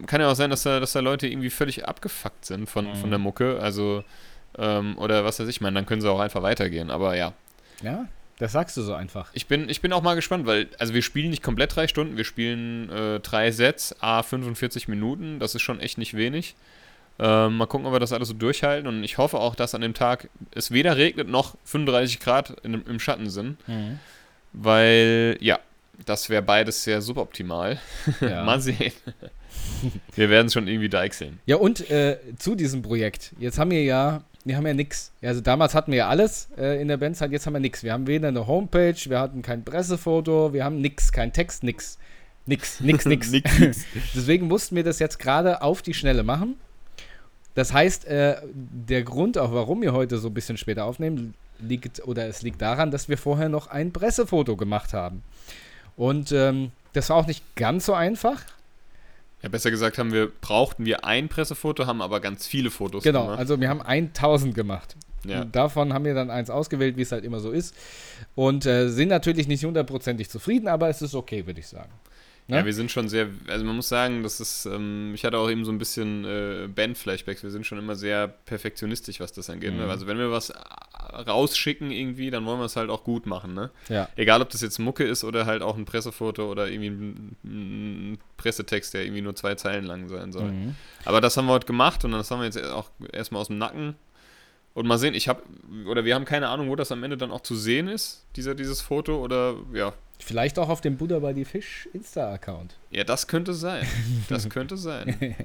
[0.07, 2.95] kann ja auch sein, dass da, dass da Leute irgendwie völlig abgefuckt sind von, mhm.
[2.95, 3.59] von der Mucke.
[3.61, 4.03] Also,
[4.57, 6.91] ähm, oder was weiß ich, meine, dann können sie auch einfach weitergehen.
[6.91, 7.31] Aber ja.
[7.81, 8.07] Ja,
[8.39, 9.29] das sagst du so einfach.
[9.33, 12.17] Ich bin, ich bin auch mal gespannt, weil, also wir spielen nicht komplett drei Stunden,
[12.17, 16.55] wir spielen äh, drei Sets, a 45 Minuten, das ist schon echt nicht wenig.
[17.19, 18.87] Ähm, mal gucken, ob wir das alles so durchhalten.
[18.87, 22.73] Und ich hoffe auch, dass an dem Tag es weder regnet noch 35 Grad in,
[22.85, 23.57] im Schatten sind.
[23.67, 23.99] Mhm.
[24.53, 25.59] Weil, ja,
[26.05, 27.79] das wäre beides sehr suboptimal.
[28.21, 28.43] Ja.
[28.45, 28.93] mal sehen.
[30.15, 31.39] wir werden es schon irgendwie deichseln.
[31.45, 33.33] Ja, und äh, zu diesem Projekt.
[33.39, 35.11] Jetzt haben wir ja, wir haben ja nichts.
[35.21, 37.83] Also damals hatten wir ja alles äh, in der Bandzeit, jetzt haben wir nichts.
[37.83, 41.99] Wir haben weder eine Homepage, wir hatten kein Pressefoto, wir haben nichts, kein Text, nichts.
[42.45, 43.31] Nix, nix, nix.
[43.31, 43.85] nix.
[44.13, 46.55] Deswegen mussten wir das jetzt gerade auf die Schnelle machen.
[47.55, 52.05] Das heißt, äh, der Grund auch, warum wir heute so ein bisschen später aufnehmen, liegt
[52.07, 55.23] oder es liegt daran, dass wir vorher noch ein Pressefoto gemacht haben.
[55.95, 58.41] Und ähm, das war auch nicht ganz so einfach.
[59.41, 63.23] Ja, besser gesagt haben wir, brauchten wir ein Pressefoto, haben aber ganz viele Fotos genau,
[63.23, 63.33] gemacht.
[63.33, 64.95] Genau, also wir haben 1000 gemacht.
[65.25, 65.45] Ja.
[65.45, 67.75] Davon haben wir dann eins ausgewählt, wie es halt immer so ist.
[68.35, 71.91] Und äh, sind natürlich nicht hundertprozentig zufrieden, aber es ist okay, würde ich sagen.
[72.47, 72.57] Ne?
[72.57, 75.49] Ja, wir sind schon sehr, also man muss sagen, das ist, ähm, ich hatte auch
[75.49, 79.71] eben so ein bisschen äh, Band-Flashbacks, wir sind schon immer sehr perfektionistisch, was das angeht.
[79.71, 79.81] Ne?
[79.81, 79.85] Mhm.
[79.85, 79.91] Ne?
[79.91, 80.51] Also wenn wir was
[81.27, 83.71] rausschicken irgendwie, dann wollen wir es halt auch gut machen, ne?
[83.89, 84.09] Ja.
[84.15, 88.17] Egal, ob das jetzt Mucke ist oder halt auch ein Pressefoto oder irgendwie ein, ein
[88.37, 90.51] Pressetext, der irgendwie nur zwei Zeilen lang sein soll.
[90.51, 90.75] Mhm.
[91.05, 93.57] Aber das haben wir heute gemacht und das haben wir jetzt auch erstmal aus dem
[93.57, 93.95] Nacken.
[94.73, 95.43] Und mal sehen, ich habe,
[95.85, 98.55] oder wir haben keine Ahnung, wo das am Ende dann auch zu sehen ist, dieser,
[98.55, 102.75] dieses Foto, oder ja, Vielleicht auch auf dem Buddha bei die Fisch Insta-Account.
[102.91, 103.85] Ja, das könnte sein.
[104.29, 105.35] Das könnte sein.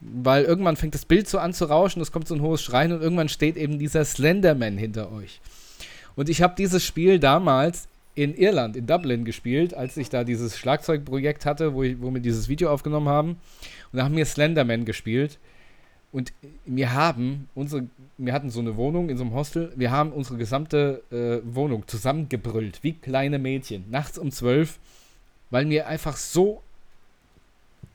[0.00, 2.92] weil irgendwann fängt das Bild so an zu rauschen, es kommt so ein hohes Schreien
[2.92, 5.40] und irgendwann steht eben dieser Slenderman hinter euch.
[6.16, 10.56] Und ich habe dieses Spiel damals in Irland, in Dublin gespielt, als ich da dieses
[10.56, 13.30] Schlagzeugprojekt hatte, wo, ich, wo wir dieses Video aufgenommen haben.
[13.30, 15.38] Und da haben wir Slenderman gespielt.
[16.12, 16.32] Und
[16.64, 20.36] wir haben unsere, wir hatten so eine Wohnung in so einem Hostel, wir haben unsere
[20.36, 24.78] gesamte äh, Wohnung zusammengebrüllt, wie kleine Mädchen, nachts um zwölf,
[25.50, 26.62] weil wir einfach so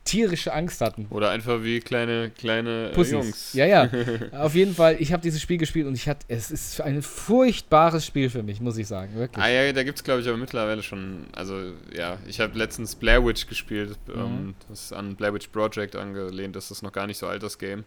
[0.05, 1.05] tierische Angst hatten.
[1.11, 3.11] Oder einfach wie kleine, kleine äh, Pussys.
[3.11, 3.53] Jungs.
[3.53, 3.89] Ja, ja.
[4.31, 8.05] Auf jeden Fall, ich habe dieses Spiel gespielt und ich hatte, es ist ein furchtbares
[8.05, 9.43] Spiel für mich, muss ich sagen, wirklich.
[9.43, 12.95] Ah ja, da gibt es glaube ich aber mittlerweile schon, also ja, ich habe letztens
[12.95, 14.13] Blair Witch gespielt, Mhm.
[14.19, 17.43] ähm, das ist an Blair Witch Project angelehnt, das ist noch gar nicht so alt,
[17.43, 17.83] das Game.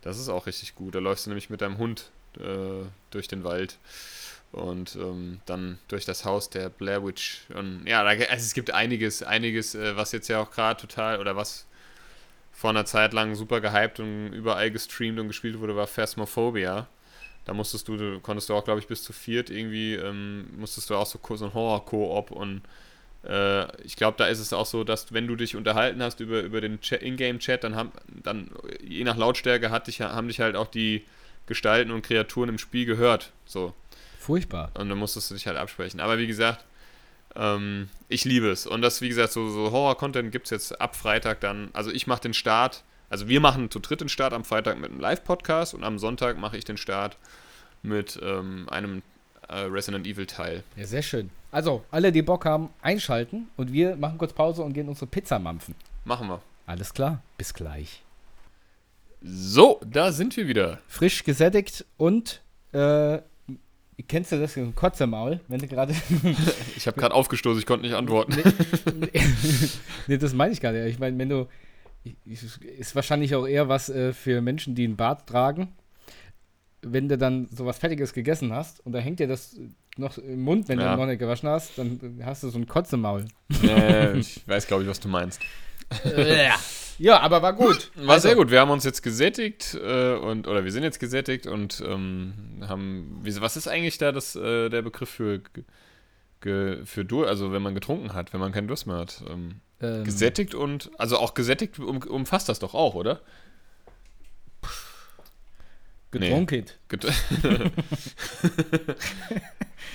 [0.00, 3.44] Das ist auch richtig gut, da läufst du nämlich mit deinem Hund äh, durch den
[3.44, 3.76] Wald
[4.52, 7.42] und ähm, dann durch das Haus der Blair Witch.
[7.54, 11.18] Und ja, da, also es gibt einiges, einiges, äh, was jetzt ja auch gerade total,
[11.18, 11.66] oder was
[12.52, 16.86] vor einer Zeit lang super gehypt und überall gestreamt und gespielt wurde, war Phasmophobia.
[17.44, 20.90] Da musstest du, du konntest du auch, glaube ich, bis zu viert irgendwie, ähm, musstest
[20.90, 22.62] du auch so, so ein Horror-Koop und
[23.24, 26.40] äh, ich glaube, da ist es auch so, dass wenn du dich unterhalten hast über,
[26.42, 30.54] über den Chat- Ingame-Chat, dann haben, dann, je nach Lautstärke hat dich, haben dich halt
[30.54, 31.04] auch die
[31.46, 33.32] Gestalten und Kreaturen im Spiel gehört.
[33.44, 33.74] So.
[34.22, 34.70] Furchtbar.
[34.74, 35.98] Und dann musstest du dich halt absprechen.
[35.98, 36.64] Aber wie gesagt,
[37.34, 38.68] ähm, ich liebe es.
[38.68, 41.70] Und das, wie gesagt, so, so Horror-Content gibt es jetzt ab Freitag dann.
[41.72, 44.90] Also ich mache den Start, also wir machen zu dritt den Start am Freitag mit
[44.90, 47.16] einem Live-Podcast und am Sonntag mache ich den Start
[47.82, 49.02] mit ähm, einem
[49.48, 50.62] äh, Resident Evil-Teil.
[50.76, 51.30] Ja, sehr schön.
[51.50, 55.40] Also, alle, die Bock haben, einschalten und wir machen kurz Pause und gehen unsere Pizza
[55.40, 55.74] mampfen.
[56.04, 56.40] Machen wir.
[56.64, 58.02] Alles klar, bis gleich.
[59.20, 60.78] So, da sind wir wieder.
[60.86, 62.40] Frisch gesättigt und,
[62.72, 63.18] äh,
[64.08, 65.94] kennst du das, ein Kotz im Maul, wenn du gerade...
[66.76, 68.36] Ich habe gerade aufgestoßen, ich konnte nicht antworten.
[70.06, 70.86] nee, das meine ich gar nicht.
[70.86, 71.46] Ich meine, wenn du.
[72.24, 75.68] Ist wahrscheinlich auch eher was äh, für Menschen, die einen Bart tragen.
[76.80, 79.56] Wenn du dann sowas Fettiges gegessen hast und da hängt dir das
[79.96, 80.96] noch im Mund, wenn Ja.
[80.96, 83.26] du noch nicht gewaschen hast, dann hast du so ein Kotz im Maul.
[83.62, 85.40] äh, ich weiß, glaube ich, was du meinst.
[86.04, 86.56] ja,
[87.20, 87.90] aber war gut.
[87.96, 88.50] War sehr gut.
[88.50, 93.20] Wir haben uns jetzt gesättigt äh, und oder wir sind jetzt gesättigt und ähm, haben.
[93.22, 95.40] Wie, was ist eigentlich da das, äh, der Begriff für
[96.40, 99.22] ge- für Dur, also wenn man getrunken hat, wenn man keinen Durst mehr hat?
[99.28, 103.20] Ähm, Ähm, gesättigt und also auch gesättigt um, umfasst das doch auch, oder?
[106.12, 106.66] Getrunken.
[106.88, 107.06] Get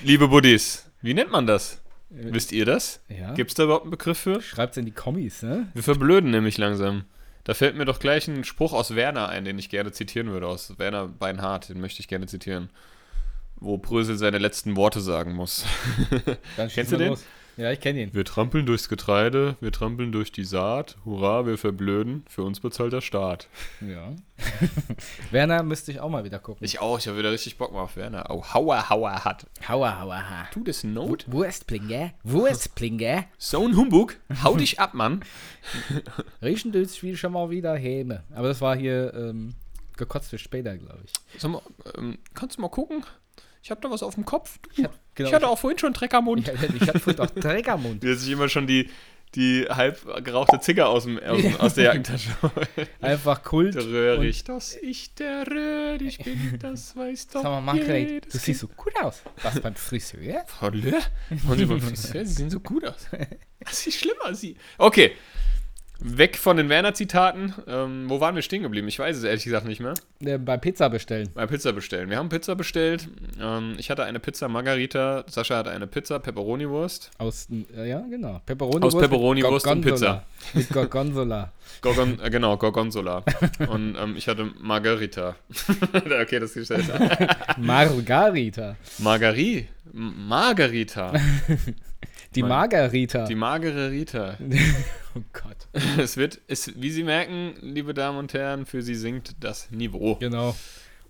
[0.04, 1.80] Liebe Buddies, wie nennt man das?
[2.10, 3.02] Wisst ihr das?
[3.10, 3.34] Ja.
[3.34, 4.42] Gibt es da überhaupt einen Begriff für?
[4.42, 5.68] Schreibt's in die Kommis, ne?
[5.74, 7.04] Wir verblöden nämlich langsam.
[7.44, 10.48] Da fällt mir doch gleich ein Spruch aus Werner ein, den ich gerne zitieren würde,
[10.48, 12.70] aus Werner Beinhardt, den möchte ich gerne zitieren.
[13.56, 15.66] Wo Brösel seine letzten Worte sagen muss.
[16.74, 17.10] Kennst du den?
[17.10, 17.24] los.
[17.58, 18.14] Ja, ich kenne ihn.
[18.14, 22.94] Wir trampeln durchs Getreide, wir trampeln durch die Saat, hurra, wir verblöden, für uns bezahlt
[22.94, 23.48] der Staat.
[23.82, 24.14] Ja.
[25.32, 26.64] Werner müsste ich auch mal wieder gucken.
[26.64, 28.28] Ich auch, ich habe wieder richtig Bock mal auf Werner.
[28.30, 29.48] Oh, Hauer, Hauer hat.
[29.68, 30.48] Hauer, hauer, ha.
[30.54, 31.26] Tu das Not?
[31.28, 33.26] Wurstplinge, Wurstplinge.
[33.40, 35.26] So ein Humbug, hau dich ab, Mann.
[36.44, 38.24] Riechen tut wie schon mal wieder Häme.
[38.36, 39.56] Aber das war hier ähm,
[39.98, 41.42] gekotzt für später, glaube ich.
[41.42, 41.64] Sag mal,
[41.98, 43.04] ähm, kannst du mal gucken?
[43.64, 44.58] Ich habe da was auf dem Kopf.
[44.62, 46.48] Du, Ich hab- genau, ich hatte auch vorhin schon Treckermund.
[46.48, 48.04] Ich, ich hatte vorhin auch Trägermund.
[48.04, 48.90] Wie sich immer schon die,
[49.36, 52.30] die halb gerauchte Zigge aus, dem, aus, aus der Jackentasche.
[53.02, 53.76] Einfach Kult.
[53.76, 58.62] Der Röhrig, dass ich der Röhrig bin, das weiß doch Sag mal, Margret, du siehst
[58.62, 59.22] so gut aus.
[59.44, 60.44] Was beim Friseur?
[60.48, 61.00] Frau Löhr?
[61.50, 63.08] Und Sie beim Friseur, Sie sehen so gut aus.
[63.60, 64.56] Das ist schlimmer, Sie.
[64.78, 65.14] Okay.
[66.00, 67.54] Weg von den Werner-Zitaten.
[67.68, 68.88] Ähm, wo waren wir stehen geblieben?
[68.88, 69.96] Ich weiß es ehrlich gesagt nicht mehr.
[70.20, 71.30] Äh, bei Pizza bestellen.
[71.34, 72.10] Bei Pizza bestellen.
[72.10, 73.08] Wir haben Pizza bestellt.
[73.42, 75.24] Ähm, ich hatte eine Pizza Margarita.
[75.28, 77.12] Sascha hatte eine Pizza Pepperoni-Wurst.
[77.18, 78.42] Aus, äh, ja, genau.
[78.46, 80.26] Pepperoni Aus Pepperoni-Wurst und Gorgonzola.
[80.54, 81.52] Mit Gorgonzola.
[81.82, 83.24] Gorgon, äh, genau, Gorgonzola.
[83.68, 85.36] und ähm, ich hatte Margarita.
[85.94, 86.72] okay, das ist.
[87.58, 88.76] Margarita.
[89.00, 89.68] Margari.
[89.94, 91.14] Margarita.
[92.36, 93.26] Die Margarita.
[93.26, 94.38] Die magere Rita.
[95.18, 95.68] Oh Gott.
[95.98, 100.16] Es wird, es, wie Sie merken, liebe Damen und Herren, für Sie sinkt das Niveau.
[100.16, 100.56] Genau.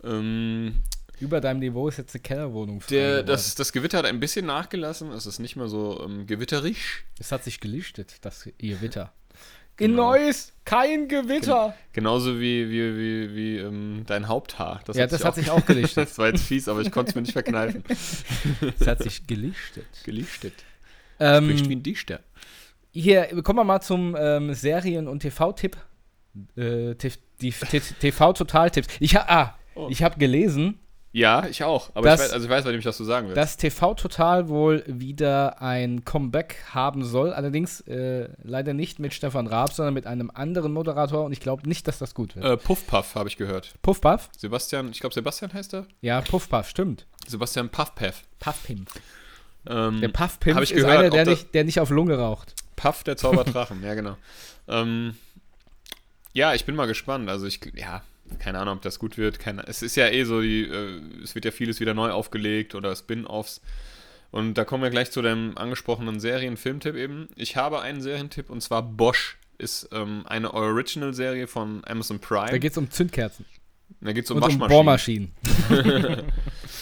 [0.04, 0.76] Ähm,
[1.20, 3.28] Über deinem Niveau ist jetzt eine Kellerwohnung frei der, geworden.
[3.28, 5.12] das, das Gewitter hat ein bisschen nachgelassen.
[5.12, 7.06] Es ist nicht mehr so ähm, gewitterisch.
[7.20, 9.13] Es hat sich gelichtet, das Gewitter.
[9.78, 10.12] Genau.
[10.13, 11.76] Neues, kein Gewitter.
[11.93, 14.82] Genauso wie, wie, wie, wie ähm, dein Haupthaar.
[14.96, 15.98] ja, das hat sich auch gelichtet.
[16.10, 17.84] Das war jetzt fies, aber ich konnte es mir nicht verkneifen.
[18.80, 19.86] Es hat sich gelichtet.
[20.04, 20.54] Gelichtet.
[21.17, 22.22] Spricht wie Ähm, ein Dichter.
[23.01, 25.77] Hier, kommen wir mal zum ähm, Serien- und TV-Tipp.
[26.55, 26.95] Äh,
[27.99, 28.88] TV-Total-Tipps.
[28.99, 29.88] Ich, ha ah, Oh.
[29.91, 30.79] ich habe gelesen,
[31.12, 31.89] Ja, ich auch.
[31.93, 33.36] Aber das- ich weiß, also ich weiß, bei dem ich das so sagen will.
[33.36, 37.31] dass TV-Total wohl wieder ein Comeback haben soll.
[37.33, 41.25] Allerdings äh, leider nicht mit Stefan Raab, sondern mit einem anderen Moderator.
[41.25, 42.45] Und ich glaube nicht, dass das gut wird.
[42.45, 43.73] äh, Puffpuff habe ich gehört.
[43.81, 44.29] Puff Puff?
[44.38, 45.86] Sebastian, ich glaube Sebastian heißt er.
[46.01, 47.05] Ja, Puff Puff, stimmt.
[47.27, 48.23] Sebastian Puffpuff.
[48.39, 48.89] Puff Pimp.
[49.69, 52.53] Ähm, Der Puff Pimp ist gehört, einer, der nicht, der nicht auf Lunge raucht.
[52.75, 54.17] Puff, der Zauberdrachen, ja, genau.
[54.67, 55.15] Ähm,
[56.34, 57.30] ja, ich bin mal gespannt.
[57.30, 58.03] Also ich, ja,
[58.39, 59.39] keine Ahnung, ob das gut wird.
[59.39, 62.75] Keine, es ist ja eh so, die, äh, es wird ja vieles wieder neu aufgelegt
[62.75, 63.62] oder Spin-Offs.
[64.32, 67.30] Und da kommen wir gleich zu deinem angesprochenen Serien-Filmtipp eben.
[67.36, 72.51] Ich habe einen Serientipp und zwar Bosch ist ähm, eine Original-Serie von Amazon Prime.
[72.51, 73.45] Da geht es um Zündkerzen
[74.02, 75.32] da geht es um und um Waschmaschinen.
[75.69, 76.23] Bohrmaschinen.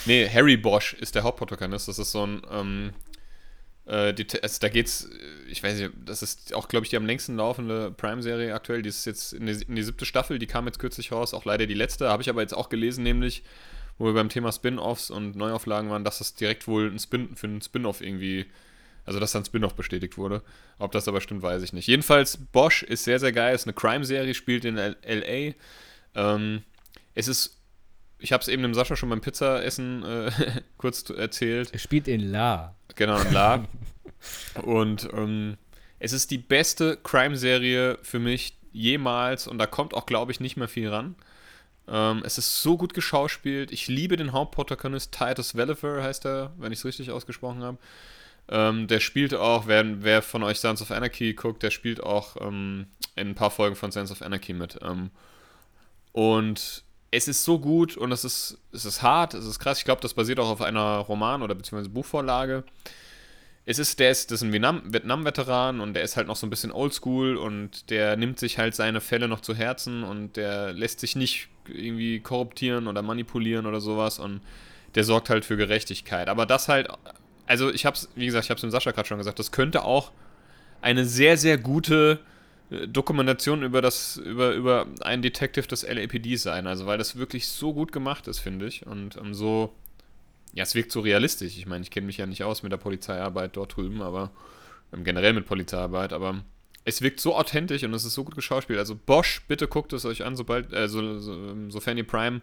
[0.05, 1.87] Nee, Harry Bosch ist der Hauptprotagonist.
[1.87, 2.93] Das ist so ein, ähm,
[3.85, 6.97] äh, die, also da geht's, äh, ich weiß nicht, das ist auch, glaube ich, die
[6.97, 8.81] am längsten laufende Prime-Serie aktuell.
[8.81, 11.45] Die ist jetzt in die, in die siebte Staffel, die kam jetzt kürzlich raus, auch
[11.45, 12.09] leider die letzte.
[12.09, 13.43] Habe ich aber jetzt auch gelesen, nämlich,
[13.97, 17.47] wo wir beim Thema Spin-Offs und Neuauflagen waren, dass das direkt wohl ein Spin, für
[17.47, 18.45] einen Spin-Off irgendwie,
[19.05, 20.43] also dass dann ein Spin-Off bestätigt wurde.
[20.77, 21.87] Ob das aber stimmt, weiß ich nicht.
[21.87, 25.55] Jedenfalls, Bosch ist sehr, sehr geil, ist eine Crime-Serie, spielt in L.A.
[26.13, 26.61] Ähm,
[27.15, 27.55] es ist
[28.19, 30.31] ich habe es eben dem Sascha schon beim Pizzaessen äh,
[30.77, 31.71] kurz erzählt.
[31.73, 32.75] Er spielt in La.
[32.95, 33.65] Genau, in La.
[34.63, 35.57] und ähm,
[35.99, 40.57] es ist die beste Crime-Serie für mich jemals und da kommt auch, glaube ich, nicht
[40.57, 41.15] mehr viel ran.
[41.87, 43.71] Ähm, es ist so gut geschauspielt.
[43.71, 47.77] Ich liebe den Hauptprotagonist Titus Welliver, heißt er, wenn ich es richtig ausgesprochen habe.
[48.47, 52.35] Ähm, der spielt auch, wer, wer von euch Sons of Anarchy guckt, der spielt auch
[52.39, 54.79] ähm, in ein paar Folgen von Sons of Anarchy mit.
[54.81, 55.09] Ähm,
[56.11, 56.84] und
[57.15, 59.77] es ist so gut und es ist, es ist hart, es ist krass.
[59.77, 62.63] Ich glaube, das basiert auch auf einer Roman- oder beziehungsweise Buchvorlage.
[63.65, 66.45] Es ist, der ist, das ist ein Vietnam- Vietnam-Veteran und der ist halt noch so
[66.45, 70.73] ein bisschen oldschool und der nimmt sich halt seine Fälle noch zu Herzen und der
[70.73, 74.41] lässt sich nicht irgendwie korruptieren oder manipulieren oder sowas und
[74.93, 76.27] der sorgt halt für Gerechtigkeit.
[76.27, 76.89] Aber das halt,
[77.47, 80.11] also ich hab's, wie gesagt, ich hab's dem Sascha gerade schon gesagt, das könnte auch
[80.81, 82.19] eine sehr, sehr gute
[82.69, 86.67] Dokumentation über das, über, über einen Detective des LAPD sein.
[86.67, 88.85] Also weil das wirklich so gut gemacht ist, finde ich.
[88.85, 89.73] Und ähm, so,
[90.53, 91.57] ja, es wirkt so realistisch.
[91.57, 94.31] Ich meine, ich kenne mich ja nicht aus mit der Polizeiarbeit dort drüben, aber
[94.93, 96.43] ähm, generell mit Polizeiarbeit, aber
[96.85, 98.79] es wirkt so authentisch und es ist so gut geschauspielt.
[98.79, 102.41] Also Bosch, bitte guckt es euch an, sobald, äh, so, so, ähm, sofern ihr Prime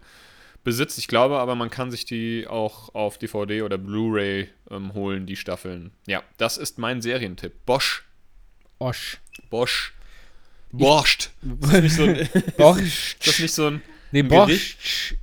[0.65, 0.99] besitzt.
[0.99, 5.37] Ich glaube aber, man kann sich die auch auf DVD oder Blu-ray ähm, holen, die
[5.37, 5.93] Staffeln.
[6.07, 7.53] Ja, das ist mein Serientipp.
[7.67, 8.05] Bosch.
[8.79, 9.21] Osch.
[9.51, 9.95] Bosch.
[10.73, 11.31] Borscht.
[11.43, 13.17] Ist das nicht so ein, Bosch.
[13.19, 13.83] ist das nicht so ein
[14.13, 14.47] Nee, ja,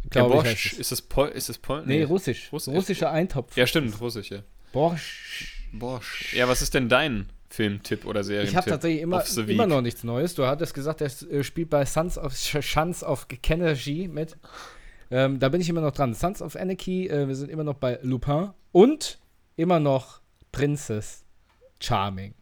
[0.10, 0.44] glaube ich.
[0.44, 0.74] Heißt es.
[0.80, 1.28] Ist das Pol?
[1.30, 1.84] Ist das Pol?
[1.86, 2.52] Nee, russisch.
[2.52, 2.74] Russisch.
[2.74, 3.56] Russischer Eintopf.
[3.56, 4.40] Ja, stimmt, russisch, ja.
[4.74, 5.68] Bosch.
[5.72, 6.34] Bosch.
[6.34, 8.52] Ja, was ist denn dein Filmtipp oder Serientipp?
[8.52, 10.34] Ich habe tatsächlich immer, immer noch nichts Neues.
[10.34, 14.38] Du hattest gesagt, er äh, spielt bei Sons of Sons of Kennedy mit.
[15.12, 16.16] Ähm, da bin ich immer noch dran.
[16.16, 19.20] Sons of Anarchy, äh, wir sind immer noch bei Lupin und
[19.56, 21.24] immer noch Princess
[21.80, 22.34] Charming.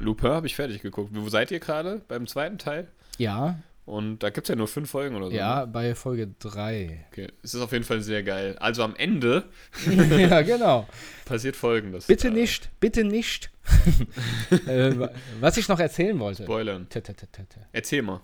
[0.00, 1.10] Lupin habe ich fertig geguckt.
[1.14, 2.00] Wo seid ihr gerade?
[2.08, 2.88] Beim zweiten Teil?
[3.18, 5.32] Ja, Und da gibt es ja nur fünf Folgen oder so.
[5.32, 5.66] ja, ne?
[5.66, 7.06] bei Folge 3.
[7.12, 7.28] Okay.
[7.42, 8.56] Es ist auf jeden Fall sehr geil.
[8.58, 9.44] Also am Ende
[10.18, 10.86] ja, genau.
[11.26, 12.06] passiert folgendes.
[12.06, 13.50] Bitte Äh, nicht, bitte nicht.
[14.66, 16.44] äh, wa- was ich noch erzählen wollte.
[16.44, 16.88] Spoilern.
[16.88, 17.26] Tä, tä, tä.
[17.72, 18.20] Erzähl mal.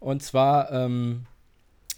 [0.00, 1.24] Und zwar, ähm,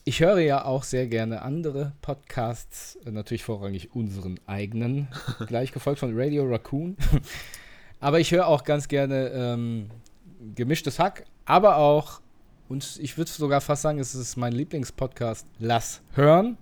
[0.05, 5.09] ich höre ja auch sehr gerne andere Podcasts, äh, natürlich vorrangig unseren eigenen,
[5.47, 6.97] gleich gefolgt von Radio Raccoon.
[8.01, 9.91] Aber ich höre auch ganz gerne ähm,
[10.55, 12.21] gemischtes Hack, aber auch,
[12.69, 16.57] und ich würde sogar fast sagen, es ist mein Lieblingspodcast, Lass hören.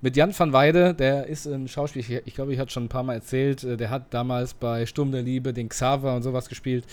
[0.00, 3.02] Mit Jan van Weide, der ist ein Schauspieler, ich glaube, ich hatte schon ein paar
[3.02, 6.84] Mal erzählt, äh, der hat damals bei Sturm der Liebe den Xaver und sowas gespielt.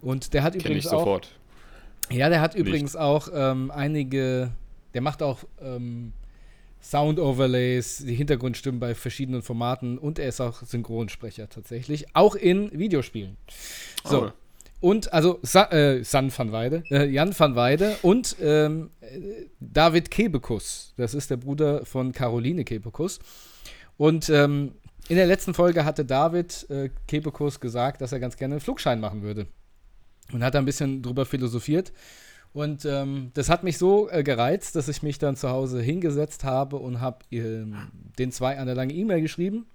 [0.00, 1.26] Und der hat Kenn übrigens ich sofort.
[2.10, 2.12] auch.
[2.12, 2.66] Ja, der hat Nicht.
[2.66, 4.50] übrigens auch ähm, einige,
[4.92, 6.12] der macht auch ähm,
[6.82, 13.36] Sound-Overlays, die Hintergrundstimmen bei verschiedenen Formaten und er ist auch Synchronsprecher tatsächlich, auch in Videospielen.
[14.04, 14.26] So.
[14.26, 14.30] Oh.
[14.80, 18.90] Und also Sa äh, San van Weide, äh, Jan van Weide und ähm,
[19.60, 20.92] David Kebekus.
[20.96, 23.20] Das ist der Bruder von Caroline Kebekus.
[23.96, 24.72] Und ähm,
[25.08, 28.98] in der letzten Folge hatte David äh, Kebekus gesagt, dass er ganz gerne einen Flugschein
[28.98, 29.46] machen würde.
[30.32, 31.92] Und hat da ein bisschen drüber philosophiert.
[32.52, 36.44] Und ähm, das hat mich so äh, gereizt, dass ich mich dann zu Hause hingesetzt
[36.44, 37.76] habe und habe ähm,
[38.18, 39.66] den zwei eine lange E-Mail geschrieben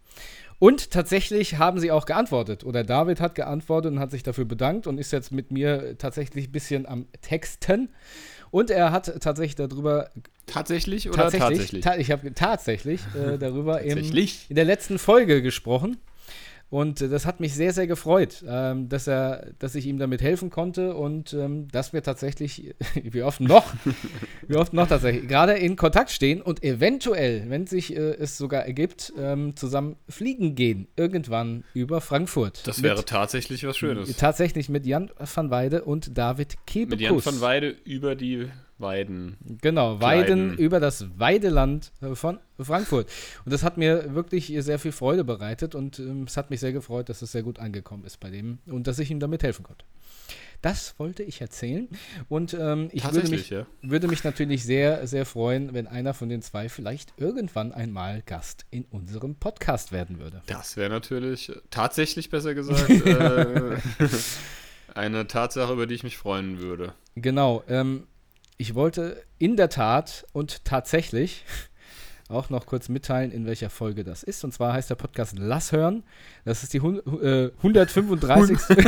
[0.59, 2.63] und tatsächlich haben sie auch geantwortet.
[2.63, 6.47] Oder David hat geantwortet und hat sich dafür bedankt und ist jetzt mit mir tatsächlich
[6.47, 7.89] ein bisschen am Texten.
[8.49, 10.09] Und er hat tatsächlich darüber.
[10.47, 11.57] Tatsächlich oder tatsächlich?
[11.59, 11.83] tatsächlich?
[11.83, 14.45] Ta ich habe tatsächlich äh, darüber tatsächlich?
[14.45, 15.97] Im, in der letzten Folge gesprochen.
[16.69, 20.21] Und äh, das hat mich sehr, sehr gefreut, ähm, dass, er, dass ich ihm damit
[20.21, 23.73] helfen konnte und ähm, dass wir tatsächlich, wie oft noch,
[24.47, 28.65] wie oft noch tatsächlich, gerade in Kontakt stehen und eventuell, wenn sich äh, es sogar
[28.65, 32.67] ergibt, ähm, zusammen fliegen gehen, irgendwann über Frankfurt.
[32.67, 34.17] Das wäre mit, tatsächlich was Schönes.
[34.17, 36.99] Tatsächlich mit Jan van Weide und David Kebekus.
[36.99, 38.49] Mit Jan van Weide über die
[38.79, 39.37] Weiden.
[39.61, 43.07] Genau, Weiden über das Weideland äh, von Frankfurt.
[43.45, 46.73] Und das hat mir wirklich sehr viel Freude bereitet und ähm, es hat mich sehr
[46.73, 49.63] gefreut, dass es sehr gut angekommen ist bei dem und dass ich ihm damit helfen
[49.63, 49.85] konnte.
[50.61, 51.87] Das wollte ich erzählen.
[52.29, 53.67] Und ähm, ich würde mich, ja.
[53.81, 58.65] würde mich natürlich sehr, sehr freuen, wenn einer von den zwei vielleicht irgendwann einmal Gast
[58.71, 60.41] in unserem Podcast werden würde.
[60.47, 63.77] Das wäre natürlich tatsächlich besser gesagt äh,
[64.95, 66.93] eine Tatsache, über die ich mich freuen würde.
[67.15, 67.63] Genau.
[67.67, 68.07] Ähm,
[68.57, 71.45] ich wollte in der Tat und tatsächlich
[72.29, 74.43] auch noch kurz mitteilen, in welcher Folge das ist.
[74.43, 76.03] Und zwar heißt der Podcast Lass hören.
[76.43, 78.57] Das ist die äh, 135.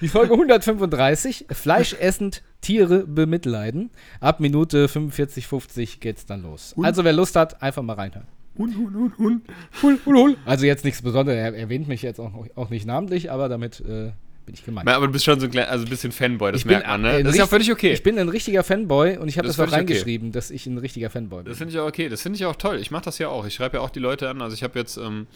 [0.00, 1.46] die Folge 135.
[1.50, 3.90] Fleischessend Tiere bemitleiden.
[4.20, 6.74] Ab Minute 45, 50 geht's dann los.
[6.76, 6.86] Hund.
[6.86, 8.26] Also wer Lust hat, einfach mal reinhören.
[8.56, 8.74] Hund.
[8.76, 9.42] Hund,
[9.82, 10.38] Hund, Hund.
[10.44, 11.38] Also jetzt nichts Besonderes.
[11.38, 14.12] Er erwähnt mich jetzt auch, auch nicht namentlich, aber damit äh,
[14.48, 14.88] bin ich gemeint.
[14.88, 17.22] aber du bist schon so ein, klein, also ein bisschen Fanboy, das merkt man, ne?
[17.22, 17.92] Das ist ja völlig okay.
[17.92, 20.34] Ich bin ein richtiger Fanboy und ich habe das, das auch reingeschrieben, okay.
[20.34, 21.50] dass ich ein richtiger Fanboy bin.
[21.50, 22.08] Das finde ich auch okay.
[22.08, 22.78] Das finde ich auch toll.
[22.80, 23.46] Ich mache das ja auch.
[23.46, 24.40] Ich schreibe ja auch die Leute an.
[24.40, 25.26] Also ich habe jetzt, ähm,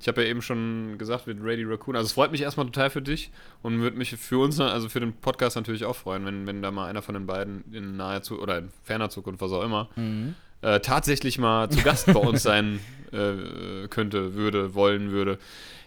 [0.00, 1.94] ich habe ja eben schon gesagt mit Ready Raccoon.
[1.94, 3.30] Also es freut mich erstmal total für dich
[3.62, 6.72] und würde mich für uns, also für den Podcast natürlich auch freuen, wenn, wenn da
[6.72, 9.88] mal einer von den beiden in naher Zukunft oder in ferner Zukunft, was auch immer,
[9.94, 10.34] mhm.
[10.62, 12.80] äh, tatsächlich mal zu Gast bei uns sein
[13.12, 15.38] äh, könnte, würde, wollen würde.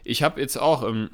[0.06, 1.10] Ich habe jetzt auch ähm,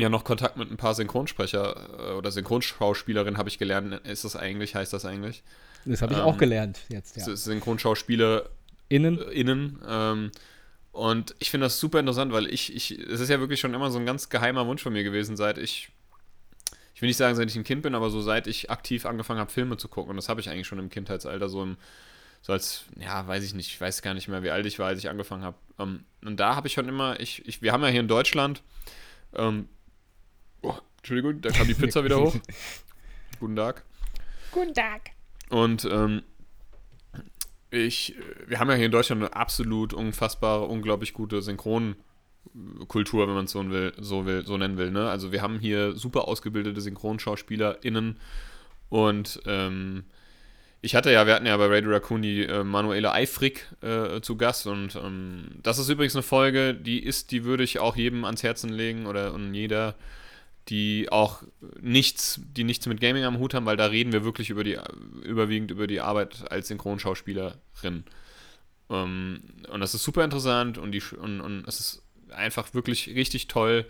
[0.00, 4.00] ja noch Kontakt mit ein paar Synchronsprecher äh, oder Synchronschauspielerinnen habe ich gelernt.
[4.06, 5.42] Ist das eigentlich, heißt das eigentlich?
[5.84, 7.36] Das habe ich ähm, auch gelernt jetzt, ja.
[7.36, 8.48] Synchronschauspieler
[8.88, 9.18] innen.
[9.18, 10.30] Äh, innen ähm,
[10.92, 13.90] und ich finde das super interessant, weil ich, ich, es ist ja wirklich schon immer
[13.90, 15.88] so ein ganz geheimer Wunsch von mir gewesen, seit ich,
[16.94, 19.40] ich will nicht sagen, seit ich ein Kind bin, aber so seit ich aktiv angefangen
[19.40, 20.10] habe, Filme zu gucken.
[20.10, 21.78] Und das habe ich eigentlich schon im Kindheitsalter, so im,
[22.42, 24.88] so als, ja, weiß ich nicht, ich weiß gar nicht mehr, wie alt ich war,
[24.88, 25.56] als ich angefangen habe.
[25.78, 28.62] Ähm, und da habe ich schon immer, ich, ich, wir haben ja hier in Deutschland,
[29.34, 29.68] ähm,
[31.02, 32.36] Entschuldigung, da kam die Pizza wieder hoch.
[33.40, 33.82] Guten Tag.
[34.52, 35.10] Guten Tag.
[35.48, 36.22] Und ähm,
[37.72, 38.14] ich,
[38.46, 43.50] wir haben ja hier in Deutschland eine absolut unfassbare, unglaublich gute Synchronkultur, wenn man es
[43.50, 44.92] so will, so will, so nennen will.
[44.92, 45.10] Ne?
[45.10, 48.20] Also wir haben hier super ausgebildete SynchronschauspielerInnen
[48.88, 50.04] und ähm,
[50.82, 54.36] ich hatte ja, wir hatten ja bei Radio Raccoon die äh, Manuela Eifrig äh, zu
[54.36, 58.24] Gast und ähm, das ist übrigens eine Folge, die ist, die würde ich auch jedem
[58.24, 59.96] ans Herzen legen oder und jeder
[60.68, 61.42] die auch
[61.80, 64.78] nichts, die nichts mit Gaming am Hut haben, weil da reden wir wirklich über die,
[65.22, 68.04] überwiegend über die Arbeit als Synchronschauspielerin.
[68.90, 73.48] Ähm, und das ist super interessant und, die, und, und es ist einfach wirklich richtig
[73.48, 73.86] toll.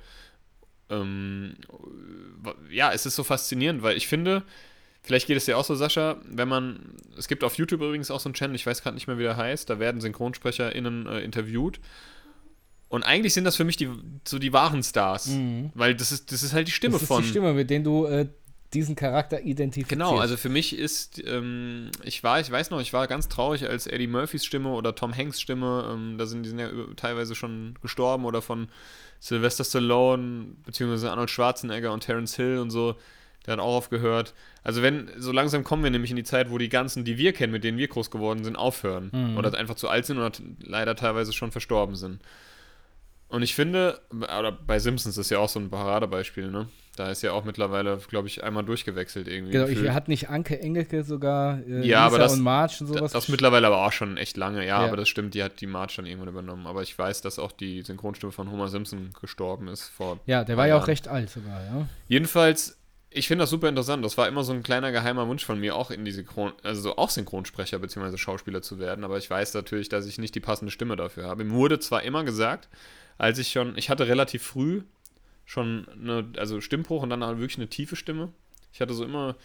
[0.88, 1.56] Ähm,
[2.70, 4.42] ja, es ist so faszinierend, weil ich finde,
[5.02, 8.20] vielleicht geht es dir auch so, Sascha, wenn man, es gibt auf YouTube übrigens auch
[8.20, 11.20] so einen Channel, ich weiß gerade nicht mehr, wie der heißt, da werden SynchronsprecherInnen äh,
[11.20, 11.80] interviewt
[12.92, 13.88] und eigentlich sind das für mich die,
[14.28, 15.28] so die wahren Stars.
[15.28, 15.70] Mhm.
[15.72, 17.16] Weil das ist, das ist halt die Stimme von.
[17.16, 18.28] Das ist die Stimme, mit der du äh,
[18.74, 19.88] diesen Charakter identifizierst.
[19.88, 23.66] Genau, also für mich ist, ähm, ich war, ich weiß noch, ich war ganz traurig,
[23.66, 27.34] als Eddie Murphys Stimme oder Tom Hanks Stimme, ähm, da sind die sind ja teilweise
[27.34, 28.68] schon gestorben oder von
[29.20, 32.96] Sylvester Stallone, beziehungsweise Arnold Schwarzenegger und Terence Hill und so,
[33.46, 34.34] Der hat auch aufgehört.
[34.64, 37.32] Also wenn, so langsam kommen wir nämlich in die Zeit, wo die ganzen, die wir
[37.32, 39.10] kennen, mit denen wir groß geworden sind, aufhören.
[39.14, 39.38] Mhm.
[39.38, 40.32] Oder einfach zu alt sind oder
[40.62, 42.20] leider teilweise schon verstorben sind.
[43.32, 46.68] Und ich finde, oder bei Simpsons ist ja auch so ein Paradebeispiel, ne?
[46.96, 49.52] Da ist ja auch mittlerweile, glaube ich, einmal durchgewechselt irgendwie.
[49.52, 52.90] Genau, ich, hat nicht Anke Engelke sogar äh, Ja, aber Lisa das- und Marge und
[52.90, 53.12] das, sowas?
[53.12, 54.86] das mittlerweile aber auch schon echt lange, ja, Ja.
[54.86, 56.66] aber das stimmt, die hat die Marge dann irgendwann übernommen.
[56.66, 60.20] Aber ich weiß, dass auch die Synchronstimme von Homer Simpson gestorben ist vor.
[60.26, 60.86] ja, der war ja auch Jahren.
[60.90, 61.88] recht alt sogar, ja.
[62.08, 62.78] Jedenfalls,
[63.08, 64.04] ich finde das super interessant.
[64.04, 66.82] Das war immer so ein kleiner geheimer Wunsch von mir, auch in die Synchron, also
[66.82, 68.18] so auch Synchronsprecher bzw.
[68.18, 69.02] Schauspieler zu werden.
[69.04, 71.42] Aber ich weiß natürlich, dass ich nicht die passende Stimme dafür habe.
[71.44, 72.68] Mir wurde zwar immer gesagt,
[73.22, 74.82] als ich schon, ich hatte relativ früh
[75.44, 78.32] schon eine, also Stimmbruch und dann wirklich eine tiefe Stimme.
[78.72, 79.36] Ich hatte so immer,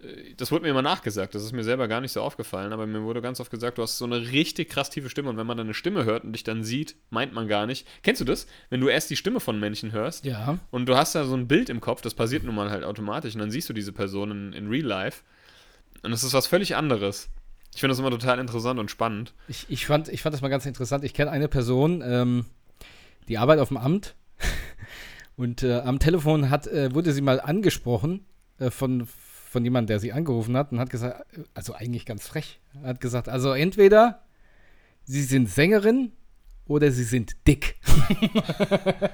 [0.00, 2.84] äh, das wurde mir immer nachgesagt, das ist mir selber gar nicht so aufgefallen, aber
[2.86, 5.46] mir wurde ganz oft gesagt, du hast so eine richtig krass tiefe Stimme und wenn
[5.46, 7.86] man deine Stimme hört und dich dann sieht, meint man gar nicht.
[8.02, 8.48] Kennst du das?
[8.70, 10.58] Wenn du erst die Stimme von Menschen hörst Ja.
[10.72, 13.34] und du hast da so ein Bild im Kopf, das passiert nun mal halt automatisch
[13.34, 15.22] und dann siehst du diese Person in, in Real Life
[16.02, 17.28] und das ist was völlig anderes.
[17.72, 19.32] Ich finde das immer total interessant und spannend.
[19.48, 21.04] Ich, ich, fand, ich fand das mal ganz interessant.
[21.04, 22.46] Ich kenne eine Person, ähm,
[23.28, 24.14] die arbeitet auf dem Amt
[25.36, 28.26] und äh, am Telefon hat, äh, wurde sie mal angesprochen
[28.58, 31.24] äh, von, von jemandem, der sie angerufen hat und hat gesagt,
[31.54, 34.22] also eigentlich ganz frech, hat gesagt, also entweder
[35.04, 36.12] sie sind Sängerin
[36.66, 37.76] oder sie sind dick.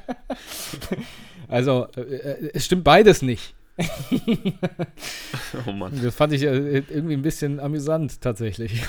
[1.48, 3.54] also äh, äh, es stimmt beides nicht.
[5.66, 5.98] Oh Mann.
[6.02, 8.82] Das fand ich äh, irgendwie ein bisschen amüsant tatsächlich.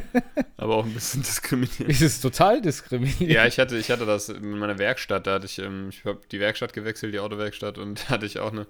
[0.56, 1.90] Aber auch ein bisschen diskriminierend.
[1.90, 3.30] Es ist total diskriminierend.
[3.30, 6.20] Ja, ich hatte, ich hatte das in meiner Werkstatt, da hatte ich, ähm, ich habe
[6.30, 8.66] die Werkstatt gewechselt, die Autowerkstatt, und da hatte ich auch eine,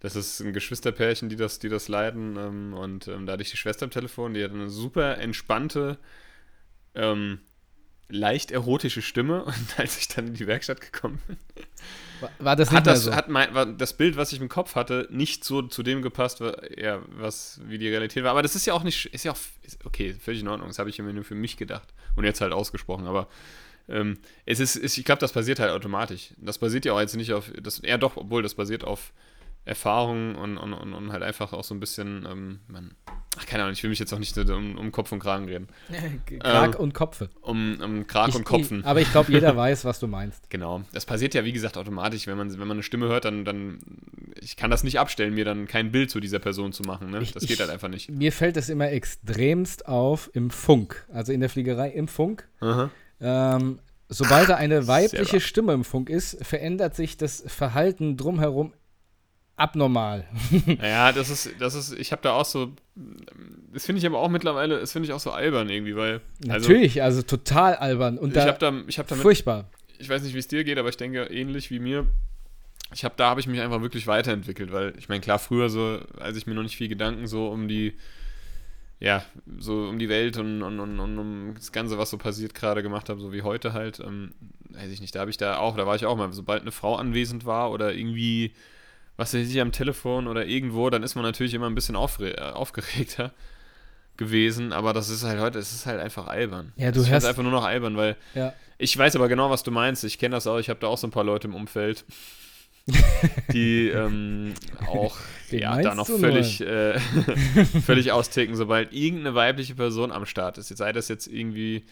[0.00, 3.50] das ist ein Geschwisterpärchen, die das, die das leiten, ähm, und ähm, da hatte ich
[3.50, 5.98] die Schwester am Telefon, die hat eine super entspannte,
[6.94, 7.40] ähm,
[8.12, 11.36] leicht erotische Stimme, und als ich dann in die Werkstatt gekommen bin,
[12.38, 13.14] War, das hat das, so?
[13.14, 16.56] hat mein, das Bild, was ich im Kopf hatte, nicht so zu dem gepasst, wa-
[16.76, 18.30] ja, was, wie die Realität war.
[18.30, 20.68] Aber das ist ja auch nicht, ist ja auch, ist, okay, völlig in Ordnung.
[20.68, 23.06] Das habe ich immer nur für mich gedacht und jetzt halt ausgesprochen.
[23.08, 23.26] Aber
[23.88, 26.28] ähm, es ist, ist ich glaube, das basiert halt automatisch.
[26.36, 29.12] Das basiert ja auch jetzt nicht auf, das, ja doch, obwohl das basiert auf
[29.64, 32.96] Erfahrung und, und, und, halt einfach auch so ein bisschen, ähm, man,
[33.38, 35.44] ach keine Ahnung, ich will mich jetzt auch nicht so um, um Kopf und Kragen
[35.44, 35.68] reden.
[36.40, 37.30] Krag ähm, und Kopfe.
[37.42, 38.84] Um, um Krag Ich- und Kopfen.
[38.84, 40.50] Aber ich glaube, jeder weiß, was du meinst.
[40.50, 40.82] Genau.
[40.92, 42.26] Das passiert ja, wie gesagt, automatisch.
[42.26, 43.78] Wenn man, wenn man eine Stimme hört, dann, dann.
[44.40, 47.10] Ich kann das nicht abstellen, mir dann kein Bild zu dieser Person zu machen.
[47.10, 47.20] Ne?
[47.20, 48.10] Das ich- geht halt einfach nicht.
[48.10, 52.48] Mir fällt es immer extremst auf im Funk, also in der Fliegerei im Funk.
[53.20, 55.38] Ähm, sobald da eine weibliche.
[55.38, 58.72] Stimme im Funk ist, verändert sich das Verhalten drumherum
[59.56, 60.26] abnormal.
[60.82, 62.72] Ja, das ist, das ist, ich habe da auch so.
[63.72, 66.20] Das finde ich aber auch mittlerweile, das finde ich auch so albern irgendwie, weil.
[66.48, 69.70] Also, Natürlich, also total albern und ich da habe da, ich habe damit, furchtbar.
[69.98, 72.06] ich weiß nicht, wie es dir geht, aber ich denke ähnlich wie mir.
[72.94, 76.00] Ich habe da habe ich mich einfach wirklich weiterentwickelt, weil ich meine klar früher so,
[76.20, 77.94] als ich mir noch nicht viel Gedanken so um die
[79.02, 79.24] ja,
[79.58, 82.84] so um die Welt und, und, und, und um das Ganze, was so passiert, gerade
[82.84, 84.32] gemacht habe, so wie heute halt, ähm,
[84.68, 86.70] weiß ich nicht, da habe ich da auch, da war ich auch mal, sobald eine
[86.70, 88.52] Frau anwesend war oder irgendwie,
[89.16, 92.40] was weiß ich, am Telefon oder irgendwo, dann ist man natürlich immer ein bisschen äh,
[92.40, 93.32] aufgeregter
[94.16, 96.72] gewesen, aber das ist halt heute, es ist halt einfach albern.
[96.76, 98.52] Ja, du ich find's hörst- einfach nur noch albern, weil Ja.
[98.78, 100.04] ich weiß aber genau, was du meinst.
[100.04, 100.58] Ich kenne das auch.
[100.58, 102.04] Ich habe da auch so ein paar Leute im Umfeld,
[103.52, 104.54] die ähm,
[104.88, 105.16] auch
[105.50, 106.98] ja, da noch völlig, äh,
[107.84, 110.68] völlig austicken, sobald irgendeine weibliche Person am Start ist.
[110.76, 111.84] Sei das jetzt irgendwie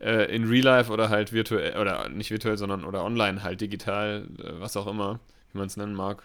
[0.00, 4.26] äh, in Real Life oder halt virtuell, oder nicht virtuell, sondern oder online halt, digital,
[4.38, 5.20] äh, was auch immer,
[5.52, 6.22] wie man es nennen mag,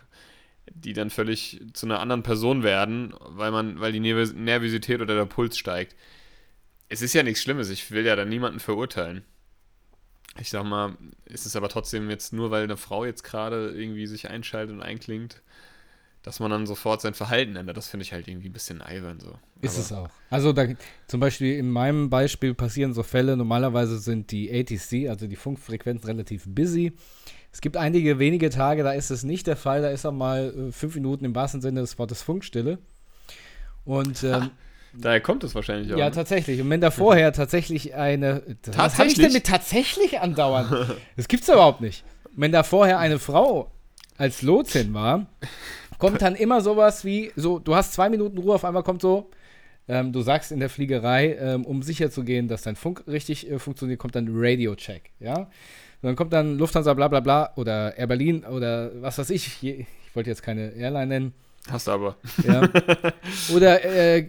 [0.73, 5.15] die dann völlig zu einer anderen Person werden, weil man, weil die Nervos- Nervosität oder
[5.15, 5.95] der Puls steigt.
[6.89, 9.23] Es ist ja nichts Schlimmes, ich will ja dann niemanden verurteilen.
[10.39, 14.05] Ich sag mal, ist es aber trotzdem jetzt nur, weil eine Frau jetzt gerade irgendwie
[14.07, 15.41] sich einschaltet und einklingt,
[16.21, 17.75] dass man dann sofort sein Verhalten ändert.
[17.77, 19.39] Das finde ich halt irgendwie ein bisschen albern so.
[19.61, 20.09] Ist Aber- es auch.
[20.29, 20.67] Also da,
[21.07, 26.07] zum Beispiel in meinem Beispiel passieren so Fälle, normalerweise sind die ATC, also die Funkfrequenzen,
[26.07, 26.93] relativ busy.
[27.57, 30.53] Es gibt einige wenige Tage, da ist es nicht der Fall, da ist auch mal
[30.69, 32.77] äh, fünf Minuten im wahrsten Sinne des Wortes Funkstille.
[33.83, 34.51] Und ähm,
[34.93, 35.97] Daher kommt es wahrscheinlich auch.
[35.97, 36.11] ja, ne?
[36.11, 36.61] tatsächlich.
[36.61, 38.43] Und wenn da vorher tatsächlich eine.
[38.45, 39.17] Was habe ich Tatsächlich?
[39.17, 40.69] denn mit tatsächlich andauernd?
[41.15, 42.03] Das gibt's überhaupt nicht.
[42.35, 43.71] Wenn da vorher eine Frau
[44.19, 45.25] als Lotsin war,
[45.97, 49.31] kommt dann immer sowas wie: so, du hast zwei Minuten Ruhe, auf einmal kommt so.
[49.87, 53.49] Ähm, du sagst in der Fliegerei, ähm, um sicher zu gehen, dass dein Funk richtig
[53.49, 55.49] äh, funktioniert, kommt dann Radio-Check, ja.
[56.01, 59.63] Und dann kommt dann Lufthansa bla bla bla oder Air Berlin oder was weiß ich.
[59.63, 59.85] Ich
[60.15, 61.33] wollte jetzt keine Airline nennen.
[61.69, 62.15] Hast du aber.
[62.47, 62.61] Ja.
[63.53, 64.25] Oder äh,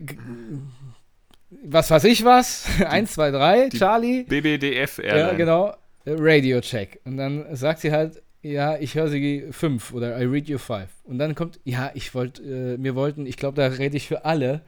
[1.62, 2.66] was weiß ich was?
[2.86, 4.24] Eins, zwei, drei, Die Charlie.
[4.24, 5.36] BBDF Ja, Airline.
[5.36, 5.68] genau.
[6.04, 7.00] Äh, Radio Check.
[7.04, 10.88] Und dann sagt sie halt, ja, ich höre sie fünf oder I read you five.
[11.04, 14.24] Und dann kommt, ja, ich wollte, äh, wir wollten, ich glaube, da rede ich für
[14.24, 14.62] alle,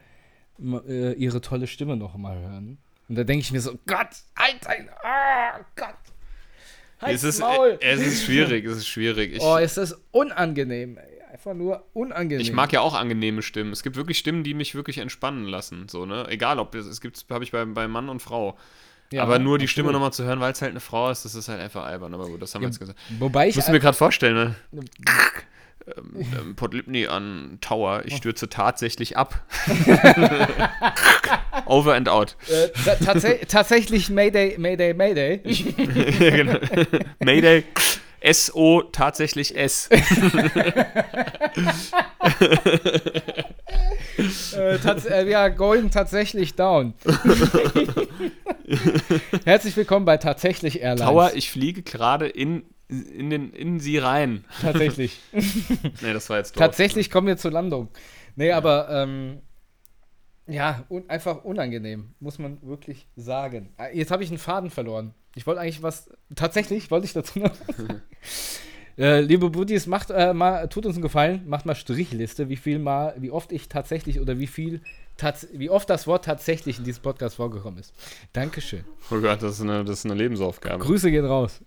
[0.87, 2.77] äh, ihre tolle Stimme noch mal hören.
[3.09, 4.55] Und da denke ich mir so, Gott, ein,
[5.03, 5.95] oh Gott.
[7.01, 7.79] Halt es, ist, Maul.
[7.81, 9.33] es ist schwierig, es ist schwierig.
[9.33, 10.99] Ich, oh, es ist unangenehm.
[11.31, 12.41] Einfach nur unangenehm.
[12.41, 13.71] Ich mag ja auch angenehme Stimmen.
[13.71, 15.87] Es gibt wirklich Stimmen, die mich wirklich entspannen lassen.
[15.89, 16.27] So, ne?
[16.29, 18.57] Egal, ob es, es gibt, habe ich bei, bei Mann und Frau.
[19.11, 21.35] Ja, aber nur die Stimme nochmal zu hören, weil es halt eine Frau ist, das
[21.35, 22.13] ist halt einfach albern.
[22.13, 22.99] Aber gut, das haben ja, wir jetzt gesagt.
[23.19, 23.55] Wobei ich.
[23.55, 24.85] Musst du mir gerade vorstellen, ne?
[25.87, 29.41] Ähm, ähm, Port Lipney an Tower, ich stürze tatsächlich ab.
[31.65, 32.35] Over and out.
[32.47, 32.69] Äh,
[33.03, 35.41] tats tatsächlich Mayday, Mayday, Mayday.
[35.43, 36.59] ja, genau.
[37.19, 37.63] Mayday.
[38.23, 39.89] S-O tatsächlich S.
[44.55, 46.93] äh, äh, ja, going tatsächlich down.
[49.43, 51.01] Herzlich willkommen bei Tatsächlich Airlines.
[51.09, 54.43] Tower, ich fliege gerade in, in, in sie rein.
[54.61, 55.19] Tatsächlich.
[55.31, 56.59] nee, das war jetzt doof.
[56.59, 57.89] Tatsächlich kommen wir zur Landung.
[58.35, 58.57] Nee, ja.
[58.57, 59.41] aber ähm,
[60.47, 63.73] ja, un einfach unangenehm, muss man wirklich sagen.
[63.77, 65.13] Ah, jetzt habe ich einen Faden verloren.
[65.35, 66.09] Ich wollte eigentlich was.
[66.35, 67.51] Tatsächlich wollte ich dazu noch.
[68.97, 72.79] äh, liebe Buddies, macht äh, mal, tut uns einen Gefallen, macht mal Strichliste, wie viel
[72.79, 74.81] mal, wie oft ich tatsächlich oder wie viel,
[75.53, 77.93] wie oft das Wort tatsächlich in diesem Podcast vorgekommen ist.
[78.33, 78.83] Dankeschön.
[79.09, 80.83] Oh Gott, das ist eine, das ist eine Lebensaufgabe.
[80.83, 81.61] Grüße gehen raus.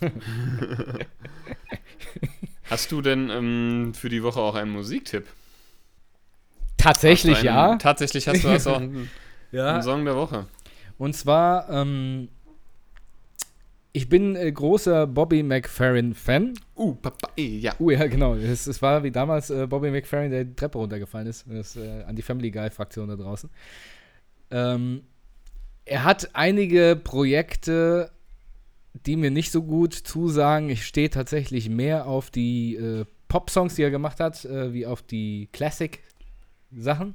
[2.64, 5.26] Hast du denn ähm, für die Woche auch einen Musiktipp?
[6.76, 7.76] Tatsächlich, einen, ja.
[7.76, 9.10] Tatsächlich hast du das auch einen,
[9.52, 9.74] ja.
[9.74, 10.46] einen Song der Woche.
[10.98, 12.28] Und zwar ähm,
[13.92, 16.54] ich bin äh, großer Bobby McFerrin-Fan.
[16.76, 17.74] Uh, Papa, eh, ja.
[17.78, 18.34] Uh, ja, genau.
[18.34, 21.46] Es, es war wie damals äh, Bobby McFerrin, der die Treppe runtergefallen ist.
[21.48, 23.50] Das, äh, an die Family Guy-Fraktion da draußen.
[24.50, 25.02] Ähm,
[25.84, 28.10] er hat einige Projekte,
[29.06, 30.68] die mir nicht so gut zusagen.
[30.68, 35.00] Ich stehe tatsächlich mehr auf die äh, Pop-Songs, die er gemacht hat, äh, wie auf
[35.02, 37.14] die Classic-Sachen.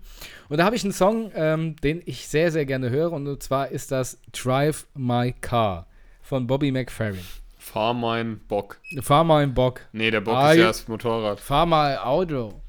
[0.50, 3.12] Und da habe ich einen Song, ähm, den ich sehr, sehr gerne höre.
[3.12, 5.88] Und zwar ist das Drive My Car
[6.24, 7.26] von Bobby McFerrin.
[7.60, 8.80] Fahr mein Bock.
[9.02, 9.82] Fahr mein Bock.
[9.92, 11.40] Nee, der Bock ah, ist ja das Motorrad.
[11.40, 12.62] Fahr mal Auto.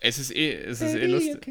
[0.00, 1.48] Es ist eh, es ist eh lustig.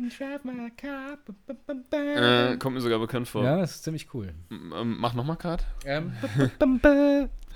[1.92, 3.44] Äh, kommt mir sogar bekannt vor.
[3.44, 4.34] Ja, das ist ziemlich cool.
[4.50, 5.64] M mach nochmal gerade.
[5.86, 6.14] Ähm,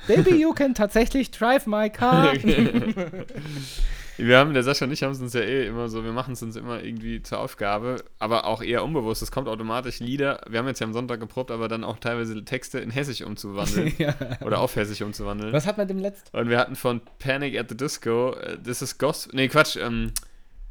[0.08, 2.34] Baby, you can tatsächlich drive my car.
[4.18, 6.34] Wir haben, der Sascha und ich haben es uns ja eh immer so, wir machen
[6.34, 9.22] es uns immer irgendwie zur Aufgabe, aber auch eher unbewusst.
[9.22, 12.43] Es kommt automatisch Lieder, wir haben jetzt ja am Sonntag geprobt, aber dann auch teilweise
[12.43, 13.93] Texte in Hessisch umzuwandeln.
[13.97, 14.16] ja.
[14.41, 15.53] Oder auf Hessisch umzuwandeln.
[15.53, 16.36] Was hat man dem letzten?
[16.38, 20.12] Und wir hatten von Panic at the Disco, uh, This is Gospel, nee, Quatsch, ähm,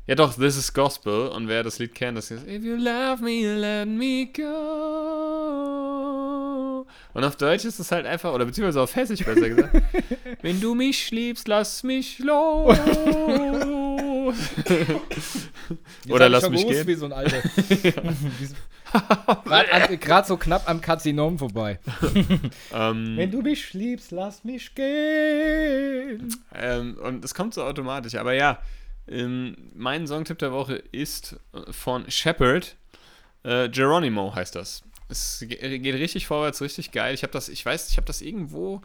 [0.07, 1.29] ja doch, This is Gospel.
[1.29, 5.20] Und wer das Lied kennt, das ist If you love me, let me go.
[7.13, 9.83] Und auf Deutsch ist es halt einfach, oder beziehungsweise auf Hessisch besser gesagt.
[10.43, 12.79] Wenn du mich liebst, lass mich los.
[16.09, 16.87] oder lass mich gehen.
[16.87, 17.43] wie so ein Alter.
[20.01, 21.79] Gerade so knapp am Karzinom vorbei.
[22.73, 26.35] ähm, Wenn du mich liebst, lass mich gehen.
[26.55, 28.59] Ähm, und es kommt so automatisch, aber ja,
[29.09, 31.37] ähm, mein Songtipp der Woche ist
[31.71, 32.77] von Shepard.
[33.43, 34.83] Äh, Geronimo heißt das.
[35.11, 37.15] Es geht richtig vorwärts, richtig geil.
[37.15, 38.81] Ich habe das, ich weiß, ich habe das irgendwo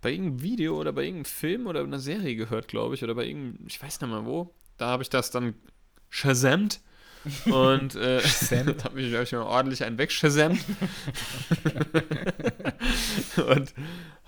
[0.00, 3.24] bei irgendeinem Video oder bei irgendeinem Film oder einer Serie gehört, glaube ich, oder bei
[3.26, 4.54] irgendeinem, ich weiß nicht mal wo.
[4.76, 5.54] Da habe ich das dann
[6.10, 6.80] shazamt
[7.46, 8.20] und äh,
[8.84, 10.60] habe ich, hab ich mal ordentlich einen wegschasamt
[13.36, 13.74] und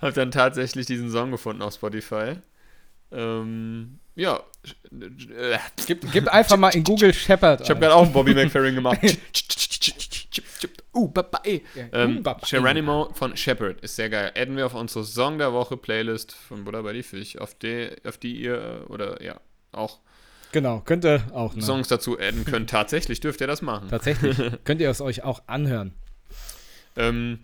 [0.01, 2.37] habe dann tatsächlich diesen Song gefunden auf Spotify.
[3.11, 4.41] Ähm, ja.
[5.85, 7.61] Gib, gib einfach mal in Google Shepard.
[7.61, 8.99] Ich habe gerade auch einen Bobby McFerrin gemacht.
[10.97, 11.61] Uh, baba, eh.
[11.93, 14.31] ähm, Geronimo von Shepard ist sehr geil.
[14.35, 17.89] Adden wir auf unsere Song der Woche Playlist von Buddha bei die Fisch, auf die,
[18.05, 19.39] auf die ihr, oder ja,
[19.71, 19.99] auch
[20.51, 21.55] Genau, könnt ihr auch.
[21.55, 21.61] Ne?
[21.61, 22.69] Songs dazu adden könnt.
[22.69, 23.89] Tatsächlich dürft ihr das machen.
[23.89, 24.37] Tatsächlich.
[24.63, 25.93] könnt ihr es euch auch anhören.
[26.95, 27.39] Ähm,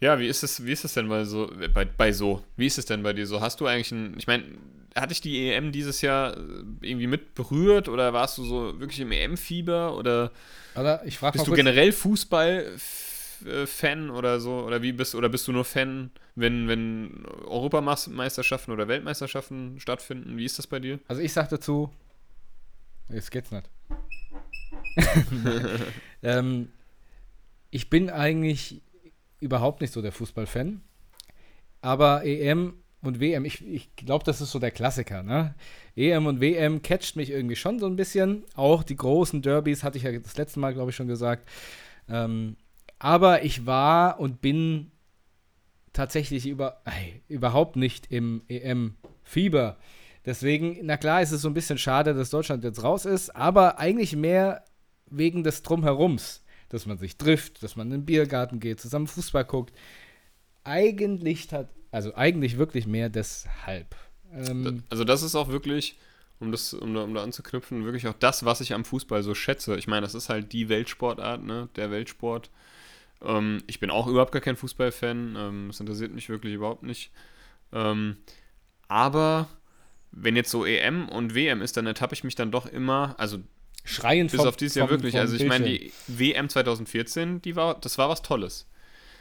[0.00, 2.42] ja, wie ist es, wie ist es denn bei so, bei, bei so?
[2.56, 3.40] Wie ist es denn bei dir so?
[3.40, 4.44] Hast du eigentlich ein, ich meine,
[4.96, 6.40] hatte ich die EM dieses Jahr äh,
[6.80, 10.32] irgendwie mit berührt oder warst du so wirklich im EM-Fieber oder
[10.74, 15.52] also ich frag bist du generell Fußball-Fan oder so oder wie bist oder bist du
[15.52, 20.36] nur Fan, wenn wenn Europameisterschaften oder Weltmeisterschaften stattfinden?
[20.36, 20.98] Wie ist das bei dir?
[21.08, 21.92] Also ich sag dazu,
[23.08, 23.70] jetzt geht's nicht.
[26.22, 26.70] ähm,
[27.70, 28.80] ich bin eigentlich
[29.40, 30.80] überhaupt nicht so der Fußballfan,
[31.82, 32.74] aber EM
[33.06, 35.54] und WM, ich, ich glaube, das ist so der Klassiker, ne?
[35.96, 38.44] EM und WM catcht mich irgendwie schon so ein bisschen.
[38.54, 41.48] Auch die großen Derbys hatte ich ja das letzte Mal, glaube ich, schon gesagt.
[42.08, 42.56] Ähm,
[42.98, 44.90] aber ich war und bin
[45.92, 49.78] tatsächlich über, ey, überhaupt nicht im EM Fieber.
[50.24, 53.78] Deswegen, na klar, ist es so ein bisschen schade, dass Deutschland jetzt raus ist, aber
[53.78, 54.64] eigentlich mehr
[55.08, 59.44] wegen des Drumherums, dass man sich trifft, dass man in den Biergarten geht, zusammen Fußball
[59.44, 59.72] guckt.
[60.64, 63.94] Eigentlich hat, also eigentlich wirklich mehr deshalb.
[64.32, 65.96] Ähm, also das ist auch wirklich,
[66.40, 69.34] um das, um da, um da anzuknüpfen, wirklich auch das, was ich am Fußball so
[69.34, 69.76] schätze.
[69.76, 71.68] Ich meine, das ist halt die Weltsportart, ne?
[71.76, 72.50] Der Weltsport.
[73.22, 75.36] Ähm, ich bin auch überhaupt gar kein Fußballfan.
[75.38, 77.10] Ähm, das interessiert mich wirklich überhaupt nicht.
[77.72, 78.16] Ähm,
[78.88, 79.48] aber
[80.12, 83.38] wenn jetzt so EM und WM ist, dann ertappe ich mich dann doch immer, also
[83.84, 85.12] Schreien bis vom, auf dieses Jahr vom, wirklich.
[85.12, 88.66] Vom also ich meine, die WM 2014, die war, das war was Tolles.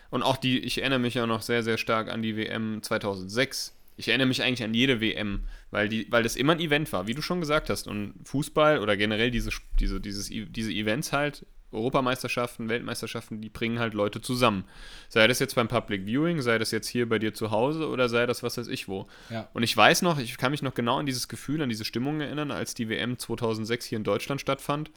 [0.09, 3.75] Und auch die, ich erinnere mich ja noch sehr, sehr stark an die WM 2006.
[3.97, 7.07] Ich erinnere mich eigentlich an jede WM, weil, die, weil das immer ein Event war,
[7.07, 7.87] wie du schon gesagt hast.
[7.87, 11.45] Und Fußball oder generell diese, diese, dieses, diese Events halt,
[11.75, 14.65] Europameisterschaften, Weltmeisterschaften, die bringen halt Leute zusammen.
[15.09, 18.09] Sei das jetzt beim Public Viewing, sei das jetzt hier bei dir zu Hause oder
[18.09, 19.07] sei das was weiß ich wo.
[19.29, 19.49] Ja.
[19.53, 22.21] Und ich weiß noch, ich kann mich noch genau an dieses Gefühl, an diese Stimmung
[22.21, 24.91] erinnern, als die WM 2006 hier in Deutschland stattfand.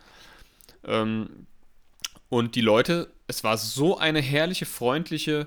[0.85, 1.47] Ähm,
[2.29, 5.47] und die Leute, es war so eine herrliche, freundliche,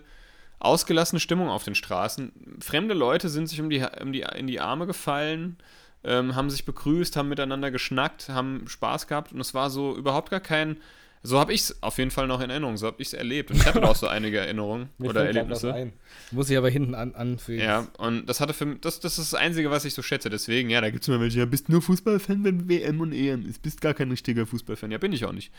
[0.60, 2.32] ausgelassene Stimmung auf den Straßen.
[2.60, 5.58] Fremde Leute sind sich um die, um die, in die Arme gefallen,
[6.04, 10.30] ähm, haben sich begrüßt, haben miteinander geschnackt, haben Spaß gehabt und es war so überhaupt
[10.30, 10.78] gar kein.
[11.24, 13.52] So habe ich es auf jeden Fall noch in Erinnerung, so habe ich es erlebt.
[13.52, 15.92] Und ich hatte auch so einige Erinnerungen oder Erlebnisse.
[16.32, 17.62] Muss ich aber hinten an, anfügen.
[17.62, 20.32] Ja, und das hatte für das, das ist das Einzige, was ich so schätze.
[20.32, 23.48] Deswegen, ja, da gibt es immer welche, ja, bist nur Fußballfan, wenn WM und EM
[23.48, 23.62] ist.
[23.62, 24.90] Bist gar kein richtiger Fußballfan.
[24.90, 25.52] Ja, bin ich auch nicht.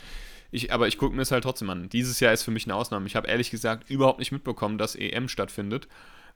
[0.51, 1.87] Ich, aber ich gucke mir es halt trotzdem an.
[1.87, 3.07] Dieses Jahr ist für mich eine Ausnahme.
[3.07, 5.87] Ich habe ehrlich gesagt überhaupt nicht mitbekommen, dass EM stattfindet.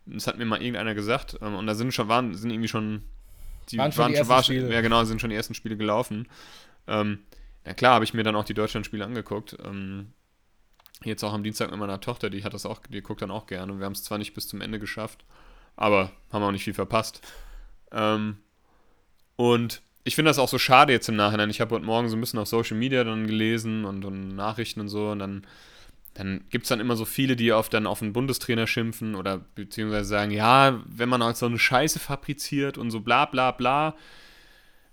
[0.05, 1.37] Das hat mir mal irgendeiner gesagt.
[1.41, 3.03] Ähm, und da sind schon, waren, sind irgendwie schon.
[3.71, 4.73] Die waren schon, waren die schon, war, Spiele.
[4.73, 6.29] Ja, genau, sind schon die ersten Spiele gelaufen.
[6.87, 7.19] Ähm,
[7.67, 9.57] ja, klar, habe ich mir dann auch die Deutschlandspiele angeguckt.
[9.65, 10.13] Ähm,
[11.03, 13.45] jetzt auch am Dienstag mit meiner Tochter, die hat das auch, die guckt dann auch
[13.45, 13.77] gerne.
[13.77, 15.25] Wir haben es zwar nicht bis zum Ende geschafft,
[15.75, 17.19] aber haben auch nicht viel verpasst.
[17.91, 18.37] Ähm,
[19.35, 21.49] und ich finde das auch so schade jetzt im Nachhinein.
[21.49, 24.79] Ich habe heute Morgen so ein bisschen auf Social Media dann gelesen und, und Nachrichten
[24.79, 25.45] und so und dann,
[26.13, 29.39] dann gibt es dann immer so viele, die auf, dann auf einen Bundestrainer schimpfen oder
[29.55, 33.97] beziehungsweise sagen, ja, wenn man halt so eine Scheiße fabriziert und so bla bla bla.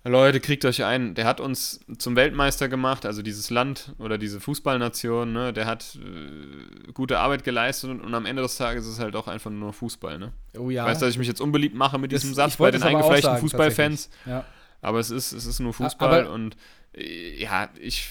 [0.07, 4.39] Leute, kriegt euch ein, der hat uns zum Weltmeister gemacht, also dieses Land oder diese
[4.39, 8.93] Fußballnation, ne, der hat äh, gute Arbeit geleistet und, und, am Ende des Tages ist
[8.93, 10.31] es halt auch einfach nur Fußball, ne?
[10.57, 10.83] Oh ja.
[10.83, 13.37] Ich weiß, dass ich mich jetzt unbeliebt mache mit das, diesem Satz bei den eingefleischten
[13.37, 14.11] Fußballfans.
[14.27, 14.45] Ja.
[14.81, 16.55] Aber es ist, es ist nur Fußball aber und
[16.93, 18.07] äh, ja, ich,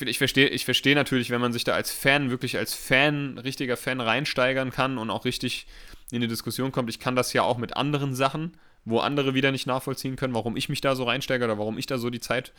[0.00, 3.76] ich verstehe ich versteh natürlich, wenn man sich da als Fan, wirklich als Fan, richtiger
[3.76, 5.68] Fan reinsteigern kann und auch richtig
[6.10, 6.90] in die Diskussion kommt.
[6.90, 10.56] Ich kann das ja auch mit anderen Sachen, wo andere wieder nicht nachvollziehen können, warum
[10.56, 12.52] ich mich da so reinsteige oder warum ich da so die Zeit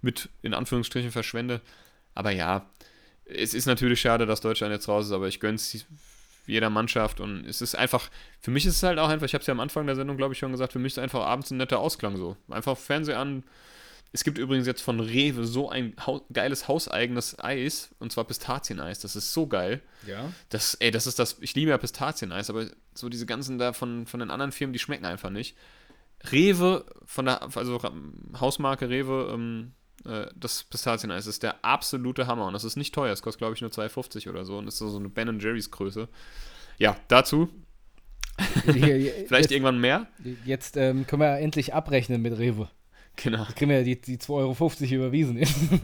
[0.00, 1.60] mit in Anführungsstrichen verschwende.
[2.14, 2.66] Aber ja,
[3.24, 5.86] es ist natürlich schade, dass Deutschland jetzt raus ist, aber ich gönne es
[6.46, 8.10] jeder Mannschaft und es ist einfach,
[8.40, 10.16] für mich ist es halt auch einfach, ich habe es ja am Anfang der Sendung,
[10.16, 12.36] glaube ich, schon gesagt, für mich ist es einfach abends ein netter Ausklang so.
[12.50, 13.44] Einfach Fernseher an.
[14.14, 15.94] Es gibt übrigens jetzt von Rewe so ein
[16.32, 18.98] geiles hauseigenes Eis und zwar Pistazieneis.
[18.98, 19.80] Das ist so geil.
[20.06, 20.32] Ja.
[20.50, 24.06] Das, ey, das ist das, ich liebe ja Pistazieneis, aber so diese ganzen da von,
[24.06, 25.56] von den anderen Firmen, die schmecken einfach nicht.
[26.30, 27.80] Rewe, von der, also
[28.38, 29.72] Hausmarke Rewe, ähm,
[30.04, 33.12] äh, das Pistazieneis ist der absolute Hammer und das ist nicht teuer.
[33.12, 36.08] Es kostet, glaube ich, nur 2,50 oder so und ist so eine Ben Jerry's Größe.
[36.78, 37.48] Ja, dazu.
[38.64, 40.06] Vielleicht jetzt, irgendwann mehr.
[40.44, 42.68] Jetzt ähm, können wir endlich abrechnen mit Rewe.
[43.16, 43.44] Genau.
[43.44, 45.38] Da kriegen wir ja die, die 2,50 Euro überwiesen.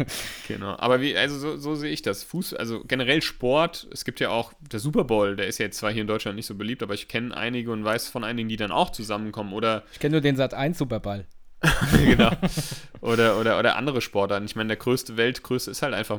[0.49, 0.77] genau.
[0.79, 2.25] Aber wie, also so, so, sehe ich das.
[2.25, 5.79] Fuß, also generell Sport, es gibt ja auch der Super Bowl, der ist ja jetzt
[5.79, 8.49] zwar hier in Deutschland nicht so beliebt, aber ich kenne einige und weiß von einigen,
[8.49, 9.53] die dann auch zusammenkommen.
[9.53, 11.27] Oder ich kenne nur den Sat 1 Superball.
[12.05, 12.31] genau.
[13.01, 14.45] Oder, oder, oder andere Sportarten.
[14.47, 16.19] Ich meine, der größte, weltgrößte ist halt einfach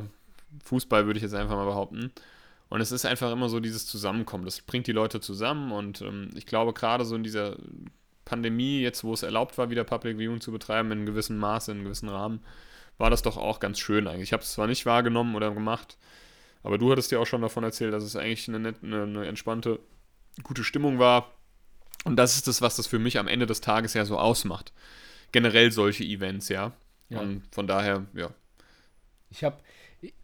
[0.64, 2.10] Fußball, würde ich jetzt einfach mal behaupten.
[2.70, 4.44] Und es ist einfach immer so dieses Zusammenkommen.
[4.46, 7.56] Das bringt die Leute zusammen und ähm, ich glaube, gerade so in dieser
[8.30, 11.72] Pandemie, jetzt wo es erlaubt war, wieder Public Viewing zu betreiben, in einem gewissen Maße,
[11.72, 12.44] in einem gewissen Rahmen,
[12.98, 14.28] war das doch auch ganz schön eigentlich.
[14.28, 15.96] Ich habe es zwar nicht wahrgenommen oder gemacht,
[16.62, 19.26] aber du hattest dir auch schon davon erzählt, dass es eigentlich eine, nette, eine, eine
[19.26, 19.80] entspannte,
[20.42, 21.32] gute Stimmung war.
[22.04, 24.72] Und das ist das, was das für mich am Ende des Tages ja so ausmacht
[25.32, 26.72] generell solche Events, ja.
[27.08, 27.20] ja.
[27.20, 28.30] Und von daher, ja.
[29.30, 29.58] Ich habe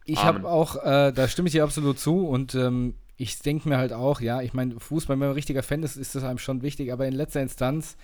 [0.05, 3.79] ich habe auch, äh, da stimme ich dir absolut zu und ähm, ich denke mir
[3.79, 6.39] halt auch, ja, ich meine, Fußball, wenn man ein richtiger Fan ist, ist das einem
[6.39, 7.97] schon wichtig, aber in letzter Instanz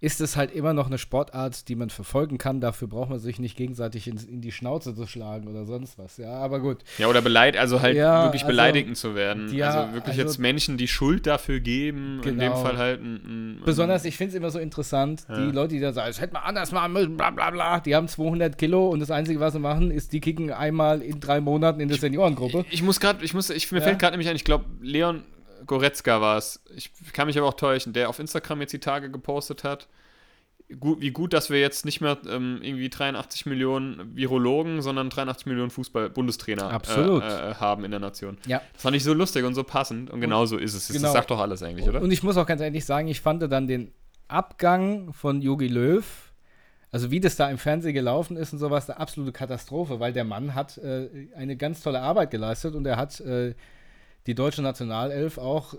[0.00, 2.60] ist es halt immer noch eine Sportart, die man verfolgen kann.
[2.60, 6.18] Dafür braucht man sich nicht gegenseitig in, in die Schnauze zu schlagen oder sonst was.
[6.18, 6.84] Ja, aber gut.
[6.98, 9.52] Ja, oder beleidigt, also halt ja, wirklich also, beleidigend zu werden.
[9.54, 12.34] Ja, also wirklich also, jetzt Menschen, die Schuld dafür geben, genau.
[12.34, 12.62] in dem genau.
[12.62, 13.00] Fall halt.
[13.00, 15.36] Ein, ein, Besonders, ich finde es immer so interessant, ja.
[15.36, 17.94] die Leute, die da sagen, es hätte man anders machen müssen, bla bla bla, die
[17.94, 21.40] haben 200 Kilo und das Einzige, was sie machen, ist, die kicken einmal in drei
[21.40, 22.64] Monaten in der Seniorengruppe.
[22.68, 25.22] Ich, ich muss gerade, ich muss, ich, mir fällt gerade nämlich ein, ich glaube, Leon
[25.66, 26.62] Goretzka war es.
[26.74, 29.88] Ich kann mich aber auch täuschen, der auf Instagram jetzt die Tage gepostet hat.
[30.80, 35.46] Gut, wie gut, dass wir jetzt nicht mehr ähm, irgendwie 83 Millionen Virologen, sondern 83
[35.46, 38.38] Millionen Fußball-Bundestrainer äh, äh, haben in der Nation.
[38.46, 38.62] Ja.
[38.72, 40.88] Das fand ich so lustig und so passend und genau so ist es.
[40.88, 41.02] Genau.
[41.02, 42.00] Das sagt doch alles eigentlich, oder?
[42.00, 43.92] Und ich muss auch ganz ehrlich sagen, ich fand dann den
[44.26, 46.04] Abgang von Jogi Löw,
[46.90, 50.24] also wie das da im Fernsehen gelaufen ist und sowas, eine absolute Katastrophe, weil der
[50.24, 53.54] Mann hat äh, eine ganz tolle Arbeit geleistet und er hat äh,
[54.26, 55.78] die deutsche Nationalelf auch äh,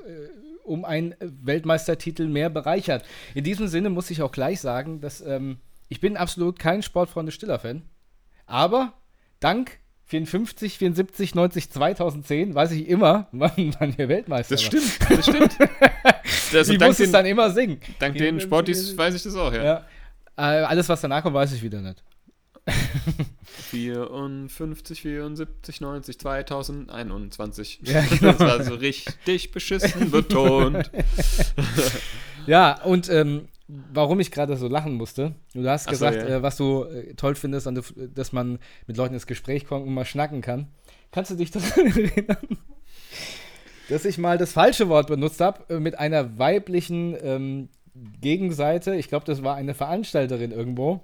[0.64, 3.06] um einen Weltmeistertitel mehr bereichert.
[3.34, 5.58] In diesem Sinne muss ich auch gleich sagen, dass ähm,
[5.90, 7.84] ich bin absolut kein Sportfreunde Stiller-Fan,
[8.48, 8.94] aber
[9.40, 15.26] dank 54, 74, 90, 2010 weiß ich immer, wann, wann wir Weltmeister Das stimmt, das
[15.26, 15.58] stimmt.
[16.52, 17.80] Das, Ich muss es den, dann immer singen.
[18.00, 19.64] dank den Sportis weiß ich das auch, ja.
[19.64, 19.86] Ja.
[20.38, 22.04] Äh, alles, was danach kommt, weiß ich wieder nicht.
[23.72, 27.80] 54, 74, 90, 2021.
[27.84, 28.32] Ja, genau.
[28.32, 30.92] Das war so richtig beschissen betont.
[32.48, 36.38] Ja, und ähm, warum ich gerade so lachen musste, du hast Ach so, gesagt, ja.
[36.38, 37.82] äh, was du äh, toll findest, an,
[38.14, 40.68] dass man mit Leuten ins Gespräch kommt und mal schnacken kann.
[41.12, 42.58] Kannst du dich daran erinnern,
[43.90, 47.70] dass ich mal das falsche Wort benutzt habe äh, mit einer weiblichen ähm,
[48.22, 48.96] Gegenseite?
[48.96, 51.02] Ich glaube, das war eine Veranstalterin irgendwo.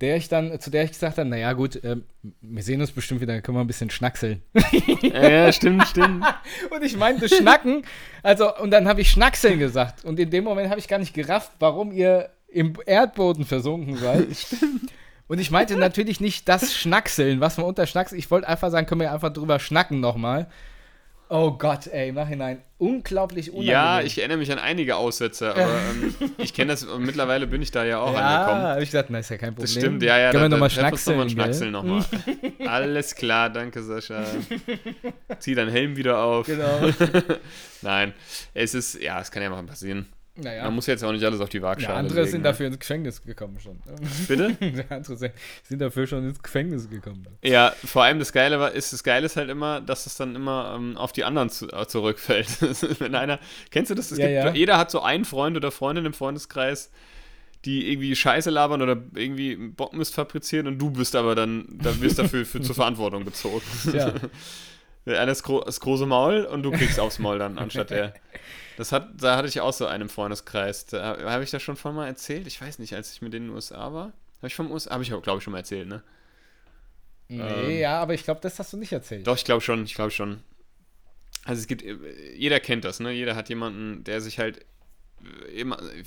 [0.00, 2.04] Der ich dann, zu der ich gesagt habe, naja gut, ähm,
[2.40, 4.42] wir sehen uns bestimmt wieder, dann können wir ein bisschen schnackseln.
[5.02, 6.24] Ja, stimmt, stimmt.
[6.70, 7.84] Und ich meinte Schnacken.
[8.22, 10.04] Also, und dann habe ich Schnackseln gesagt.
[10.04, 14.28] Und in dem Moment habe ich gar nicht gerafft, warum ihr im Erdboden versunken seid.
[15.26, 18.18] Und ich meinte natürlich nicht das Schnackseln, was man unter Schnackseln.
[18.18, 20.48] Ich wollte einfach sagen, können wir einfach drüber schnacken nochmal.
[21.30, 22.62] Oh Gott, ey, im Nachhinein.
[22.78, 23.72] Unglaublich unangenehm.
[23.72, 27.62] Ja, ich erinnere mich an einige Aussätze, aber ähm, ich kenne das und mittlerweile bin
[27.62, 28.62] ich da ja auch angekommen.
[28.62, 29.62] ja, hab ich dachte, na, ist ja kein Problem.
[29.64, 30.30] Das stimmt, ja, ja.
[30.30, 31.28] Können wir da- nochmal wir schnackseln, noch?
[31.30, 32.04] Schnackseln nochmal.
[32.66, 34.24] Alles klar, danke Sascha.
[35.38, 36.46] Zieh deinen Helm wieder auf.
[36.46, 36.90] Genau.
[37.82, 38.12] Nein,
[38.52, 40.06] es ist, ja, es kann ja mal passieren.
[40.36, 40.64] Naja.
[40.64, 42.48] Man muss jetzt auch nicht alles auf die Ja, Waagschale andere legen, sind ne?
[42.48, 43.78] dafür ins Gefängnis gekommen schon.
[44.28, 44.56] Bitte?
[44.90, 45.32] andere sind-
[45.80, 47.24] dafür schon ins Gefängnis gekommen.
[47.42, 50.34] Ja, vor allem das Geile war, ist, das Geile ist halt immer, dass es dann
[50.34, 52.48] immer ähm, auf die anderen zu, äh, zurückfällt.
[53.00, 53.38] Wenn einer,
[53.70, 54.10] kennst du das?
[54.10, 54.52] Ja, gibt, ja.
[54.54, 56.90] Jeder hat so einen Freund oder Freundin im Freundeskreis,
[57.64, 62.18] die irgendwie Scheiße labern oder irgendwie Bockmist fabrizieren und du bist aber dann, da wirst
[62.18, 63.62] dafür für, zur Verantwortung bezogen.
[63.92, 64.12] Ja.
[65.06, 68.14] Der eine ist gro das große Maul und du kriegst aufs Maul dann, anstatt der.
[68.76, 70.86] Das hat, da hatte ich auch so einen Freundeskreis.
[70.86, 72.48] Da habe ich das schon von mal erzählt.
[72.48, 74.06] Ich weiß nicht, als ich mit denen in den USA war.
[74.38, 76.02] Habe ich vom USA, habe ich glaube ich schon mal erzählt, ne?
[77.28, 77.80] Nee, Ähm.
[77.80, 79.26] ja, aber ich glaube, das hast du nicht erzählt.
[79.26, 80.42] Doch, ich glaube schon, ich glaube schon.
[81.44, 81.96] Also es gibt, äh,
[82.34, 83.12] jeder kennt das, ne?
[83.12, 84.64] Jeder hat jemanden, der sich halt
[85.22, 86.02] äh, immer äh,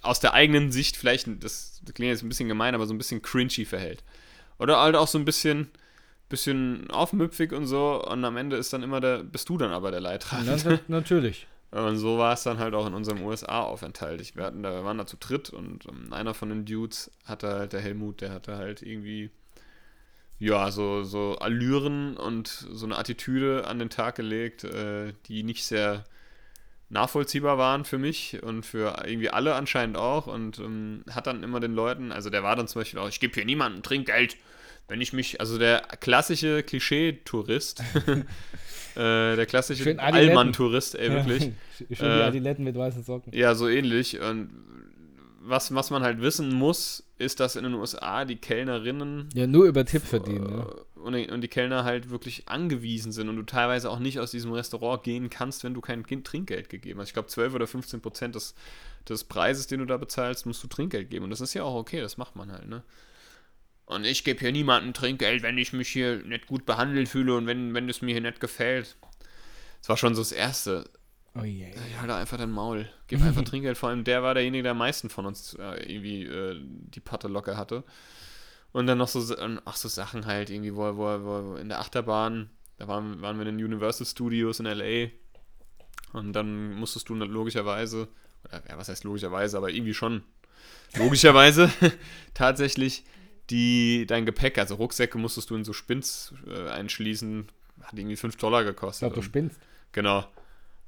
[0.00, 2.98] aus der eigenen Sicht vielleicht, das, das klingt jetzt ein bisschen gemein, aber so ein
[2.98, 4.04] bisschen cringy verhält.
[4.58, 5.70] Oder halt auch so ein bisschen,
[6.28, 9.90] bisschen aufmüpfig und so und am Ende ist dann immer der, bist du dann aber
[9.90, 10.52] der Leidtragende.
[10.64, 11.46] na, natürlich.
[11.70, 14.20] Und so war es dann halt auch in unserem USA-Aufenthalt.
[14.20, 17.10] Ich, wir, hatten da, wir waren da zu dritt und ähm, einer von den Dudes
[17.24, 19.30] hatte halt, der Helmut, der hatte halt irgendwie,
[20.38, 25.64] ja, so, so Allüren und so eine Attitüde an den Tag gelegt, äh, die nicht
[25.64, 26.04] sehr
[26.88, 31.58] nachvollziehbar waren für mich und für irgendwie alle anscheinend auch und ähm, hat dann immer
[31.58, 34.36] den Leuten, also der war dann zum Beispiel auch, ich gebe hier niemandem Trinkgeld,
[34.88, 37.82] wenn ich mich, also der klassische Klischee-Tourist,
[38.96, 39.98] äh, der klassische.
[39.98, 41.42] Allmann-Tourist, ey, wirklich.
[41.78, 43.32] Schön die Äh, Adiletten mit weißen Socken.
[43.34, 44.20] Ja, so ähnlich.
[44.20, 44.50] Und
[45.40, 49.66] was, was man halt wissen muss, ist, dass in den USA die Kellnerinnen Ja, nur
[49.66, 50.44] über Tipp verdienen.
[50.46, 50.66] Ne?
[50.96, 54.18] äh, und, die- und die Kellner halt wirklich angewiesen sind und du teilweise auch nicht
[54.18, 57.08] aus diesem Restaurant gehen kannst, wenn du kein Kind Trinkgeld gegeben hast.
[57.08, 58.54] Ich glaube, 12 oder 15 Prozent des,
[59.08, 61.24] des Preises, den du da bezahlst, musst du Trinkgeld geben.
[61.24, 62.82] Und das ist ja auch okay, das macht man halt, ne?
[63.86, 67.46] Und ich gebe hier niemandem Trinkgeld, wenn ich mich hier nicht gut behandelt fühle und
[67.46, 68.96] wenn, wenn es mir hier nicht gefällt.
[69.80, 70.90] Das war schon so das Erste.
[71.36, 71.68] Oh je.
[71.92, 72.88] Ja, halt einfach dein Maul.
[73.06, 73.78] Gib einfach Trinkgeld.
[73.78, 77.28] Vor allem der war derjenige, der am meisten von uns äh, irgendwie äh, die Patte
[77.28, 77.84] locker hatte.
[78.72, 79.34] Und dann noch so,
[79.64, 83.38] ach, so Sachen halt irgendwie, wo, er- wo, wo in der Achterbahn, da waren, waren
[83.38, 85.10] wir in den Universal Studios in L.A.
[86.12, 88.08] Und dann musstest du logischerweise,
[88.44, 90.24] oder ja, was heißt logischerweise, aber irgendwie schon
[90.96, 91.70] logischerweise
[92.34, 93.04] tatsächlich
[93.50, 97.48] die, dein Gepäck, also Rucksäcke musstest du in so Spins äh, einschließen,
[97.82, 99.00] hat irgendwie 5 Dollar Ich gekostet.
[99.00, 99.60] glaube, du spinnst.
[99.92, 100.26] Genau.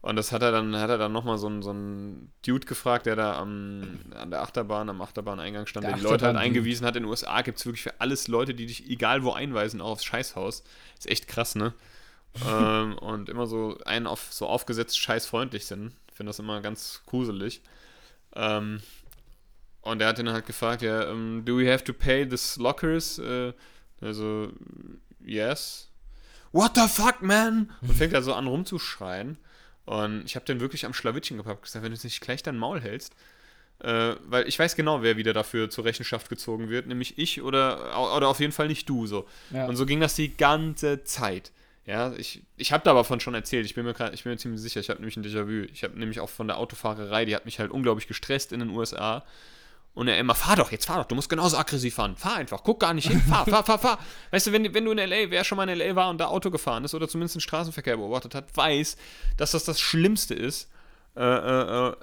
[0.00, 3.06] Und das hat er dann, hat er dann nochmal so einen so einen Dude gefragt,
[3.06, 6.86] der da am, an der Achterbahn, am Achterbahneingang stand, Der der, die Leute halt eingewiesen
[6.86, 6.94] hat.
[6.96, 9.90] In den USA gibt es wirklich für alles Leute, die dich egal wo einweisen, auch
[9.90, 10.62] aufs Scheißhaus.
[10.96, 11.74] Ist echt krass, ne?
[12.48, 15.92] ähm, und immer so einen auf so aufgesetzt scheißfreundlich sind.
[16.11, 17.62] Ich finde das immer ganz gruselig.
[18.36, 18.80] Ähm,
[19.91, 23.18] und er hat ihn halt gefragt, ja, ähm, do we have to pay this lockers?
[23.18, 23.53] Äh,
[24.01, 24.53] also,
[25.24, 25.91] yes.
[26.53, 27.70] What the fuck, man?
[27.82, 29.39] Und fängt da so an rumzuschreien.
[29.84, 31.62] Und ich habe den wirklich am Schlawittchen gepackt.
[31.62, 33.14] gesagt, wenn du nicht gleich dein Maul hältst,
[33.80, 38.14] äh, weil ich weiß genau, wer wieder dafür zur Rechenschaft gezogen wird, nämlich ich oder,
[38.14, 39.07] oder auf jeden Fall nicht du.
[39.07, 39.26] So.
[39.51, 39.66] Ja.
[39.66, 41.53] Und so ging das die ganze Zeit.
[41.86, 43.64] Ja, ich, ich habe davon schon erzählt.
[43.64, 45.66] Ich bin mir, grad, ich bin mir ziemlich sicher, ich habe nämlich ein Déjà-vu.
[45.72, 48.68] Ich habe nämlich auch von der Autofahrerei, die hat mich halt unglaublich gestresst in den
[48.68, 49.24] USA.
[49.99, 52.14] Und er immer, fahr doch, jetzt fahr doch, du musst genauso aggressiv fahren.
[52.14, 53.99] Fahr einfach, guck gar nicht hin, fahr, fahr, fahr, fahr.
[54.30, 55.96] Weißt du, wenn, wenn du in L.A., wer schon mal in L.A.
[55.96, 58.96] war und da Auto gefahren ist oder zumindest den Straßenverkehr beobachtet hat, weiß,
[59.38, 60.70] dass das das Schlimmste ist.
[61.16, 61.96] Äh, äh, äh,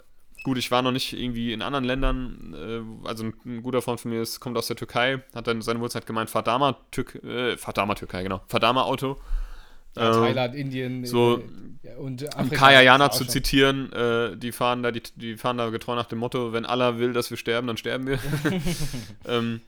[0.43, 4.01] gut, ich war noch nicht irgendwie in anderen Ländern, äh, also ein, ein, guter Freund
[4.01, 6.75] von mir ist, kommt aus der Türkei, hat dann seine Wurzeln gemeint, fahr da mal,
[6.91, 9.21] Türk, äh, fahr da mal Türkei, genau, fahr da mal Auto.
[9.95, 11.41] Ja, Thailand, Indien so
[11.83, 15.69] äh, und um Kaya Jana zu zitieren, äh, die fahren da, die, die fahren da
[15.69, 18.19] getreu nach dem Motto, wenn Allah will, dass wir sterben, dann sterben wir.
[19.27, 19.61] ähm,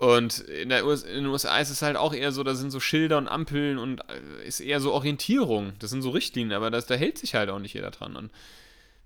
[0.00, 2.70] und in, der US, in den USA ist es halt auch eher so, da sind
[2.70, 5.74] so Schilder und Ampeln und äh, ist eher so Orientierung.
[5.78, 8.16] Das sind so Richtlinien, aber das, da hält sich halt auch nicht jeder dran.
[8.16, 8.30] Und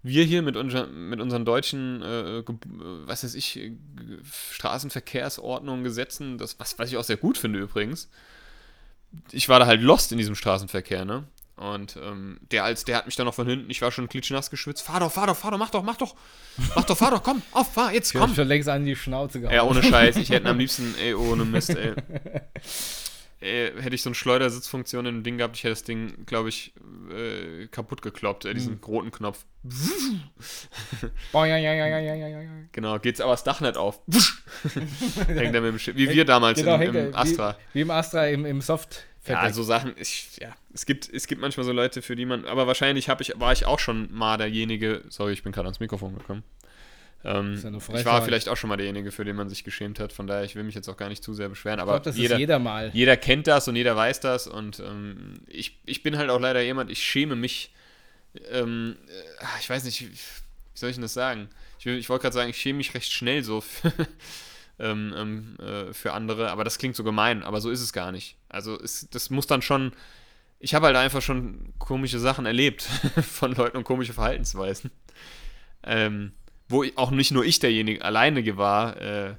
[0.04, 2.44] wir hier mit, unser, mit unseren deutschen, äh,
[3.06, 3.72] was weiß ich,
[4.52, 8.08] Straßenverkehrsordnungen, Gesetzen, das, was, was ich auch sehr gut finde übrigens,
[9.32, 11.24] ich war da halt lost in diesem Straßenverkehr, ne?
[11.56, 14.50] Und ähm, der als der hat mich dann noch von hinten, ich war schon klitschnass
[14.50, 14.82] geschwitzt.
[14.82, 16.14] Fahr doch, fahr doch, fahr doch, mach doch, mach doch.
[16.74, 18.22] Mach doch, fahr doch, komm, auf, fahr, jetzt komm.
[18.22, 19.54] Ich hab schon längst an die Schnauze gehauen.
[19.54, 20.16] Ja, ohne Scheiß.
[20.16, 21.94] Ich hätte am liebsten, ey, ohne Mist, ey.
[23.44, 26.48] ey hätte ich so eine Schleudersitzfunktion in dem Ding gehabt, ich hätte das Ding, glaube
[26.48, 26.72] ich,
[27.10, 28.84] äh, kaputt gekloppt, ey, diesen hm.
[28.84, 29.44] roten Knopf.
[31.32, 32.50] ja, ja, ja, ja, ja, ja, ja.
[32.72, 34.00] Genau, geht's aber das Dach nicht auf.
[35.26, 35.96] hängt er mit dem Schiff.
[35.96, 37.56] Wie wir damals genau, im, im Astra.
[37.72, 39.04] Wie, wie, im Astra im, im Soft.
[39.26, 42.44] Ja, so Sachen, ich, ja, es gibt, es gibt manchmal so Leute, für die man,
[42.44, 46.14] aber wahrscheinlich ich, war ich auch schon mal derjenige, sorry, ich bin gerade ans Mikrofon
[46.14, 46.42] gekommen.
[47.26, 50.12] Ähm, ja ich war vielleicht auch schon mal derjenige, für den man sich geschämt hat,
[50.12, 52.04] von daher, ich will mich jetzt auch gar nicht zu sehr beschweren, aber ich glaub,
[52.04, 52.90] das jeder, ist jeder mal.
[52.92, 56.60] Jeder kennt das und jeder weiß das und ähm, ich, ich bin halt auch leider
[56.60, 57.72] jemand, ich schäme mich,
[58.52, 60.08] ähm, äh, ich weiß nicht, wie
[60.74, 61.48] soll ich denn das sagen?
[61.78, 63.90] Ich, ich wollte gerade sagen, ich schäme mich recht schnell so für,
[64.78, 68.12] ähm, ähm, äh, für andere, aber das klingt so gemein, aber so ist es gar
[68.12, 68.36] nicht.
[68.50, 69.92] Also es, das muss dann schon,
[70.58, 72.82] ich habe halt einfach schon komische Sachen erlebt
[73.22, 74.90] von Leuten und komische Verhaltensweisen.
[75.84, 76.32] Ähm,
[76.68, 79.34] wo auch nicht nur ich derjenige alleine war, äh,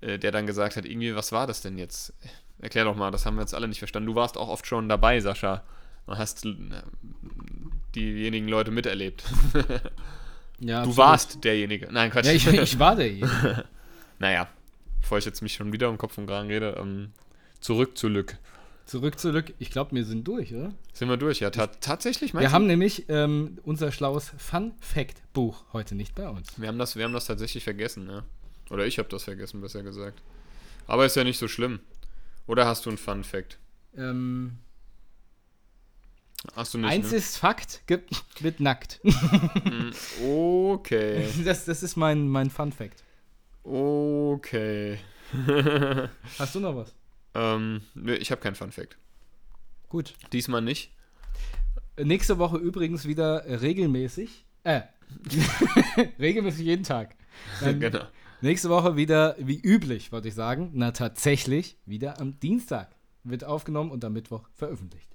[0.00, 2.12] äh, der dann gesagt hat, irgendwie, was war das denn jetzt?
[2.60, 4.06] Erklär doch mal, das haben wir jetzt alle nicht verstanden.
[4.06, 5.62] Du warst auch oft schon dabei, Sascha,
[6.06, 6.50] und hast äh,
[7.94, 9.24] diejenigen Leute miterlebt.
[10.60, 10.96] ja, du absolut.
[10.96, 11.88] warst derjenige.
[11.90, 12.26] Nein, Quatsch.
[12.26, 13.64] Ja, ich, ich war derjenige.
[14.18, 14.48] naja,
[15.00, 17.12] bevor ich jetzt mich schon wieder um Kopf und Kragen rede, ähm,
[17.60, 18.38] zurück zu Lück.
[18.84, 19.54] Zurück zu Lück.
[19.58, 20.72] Ich glaube, wir sind durch, oder?
[20.92, 21.50] Sind wir durch, ja.
[21.50, 22.52] Ta tatsächlich, Wir du?
[22.52, 26.60] haben nämlich ähm, unser schlaues Fun-Fact-Buch heute nicht bei uns.
[26.60, 28.24] Wir haben das, wir haben das tatsächlich vergessen, ja.
[28.70, 30.22] Oder ich habe das vergessen, besser gesagt.
[30.86, 31.80] Aber ist ja nicht so schlimm.
[32.46, 33.58] Oder hast du einen Fun-Fact?
[33.96, 34.58] Ähm.
[36.56, 37.18] Hast du nicht, Eins ne?
[37.18, 37.82] ist Fakt,
[38.40, 39.00] wird nackt.
[39.04, 39.92] Hm,
[40.26, 41.28] okay.
[41.44, 43.04] Das, das ist mein, mein Fun-Fact.
[43.62, 44.98] Okay.
[46.38, 46.92] Hast du noch was?
[47.34, 48.96] Ähm, nö, ich habe keinen Fun Fact.
[49.88, 50.14] Gut.
[50.32, 50.92] Diesmal nicht.
[52.02, 54.46] Nächste Woche übrigens wieder regelmäßig.
[54.64, 54.82] Äh,
[56.18, 57.14] regelmäßig jeden Tag.
[57.60, 58.04] Dann genau.
[58.40, 60.70] Nächste Woche wieder wie üblich, wollte ich sagen.
[60.74, 65.08] Na, tatsächlich wieder am Dienstag wird aufgenommen und am Mittwoch veröffentlicht.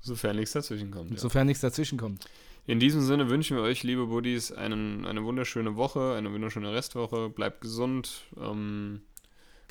[0.00, 1.12] Sofern nichts dazwischen kommt.
[1.12, 1.16] Ja.
[1.18, 2.26] Sofern nichts dazwischen kommt.
[2.66, 7.30] In diesem Sinne wünschen wir euch, liebe Buddies, einen, eine wunderschöne Woche, eine wunderschöne Restwoche.
[7.30, 8.24] Bleibt gesund.
[8.38, 9.00] Ähm,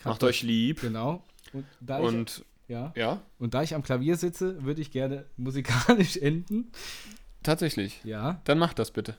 [0.04, 0.82] macht euch lieb.
[0.82, 1.24] Genau.
[1.54, 3.22] Und da, und, ich, ja, ja.
[3.40, 6.72] und da ich am Klavier sitze, würde ich gerne musikalisch enden.
[7.44, 8.02] Tatsächlich?
[8.04, 8.42] Ja.
[8.44, 9.18] Dann macht das bitte.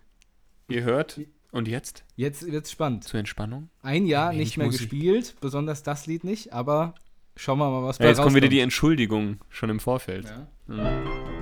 [0.69, 1.21] Ihr hört.
[1.53, 2.05] Und jetzt?
[2.15, 3.05] Jetzt wird es spannend.
[3.05, 3.71] Zur Entspannung?
[3.83, 4.91] Ein Jahr nicht mehr Musik.
[4.91, 6.95] gespielt, besonders das Lied nicht, aber
[7.35, 10.27] schauen wir mal, was ja, bei Jetzt kommt wieder die Entschuldigung schon im Vorfeld.
[10.27, 10.47] Ja.
[10.69, 11.40] Mhm.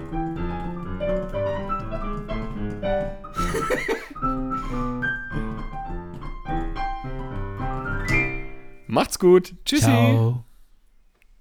[8.89, 9.55] Macht's gut.
[9.65, 9.85] Tschüssi.
[9.85, 10.45] Ciao.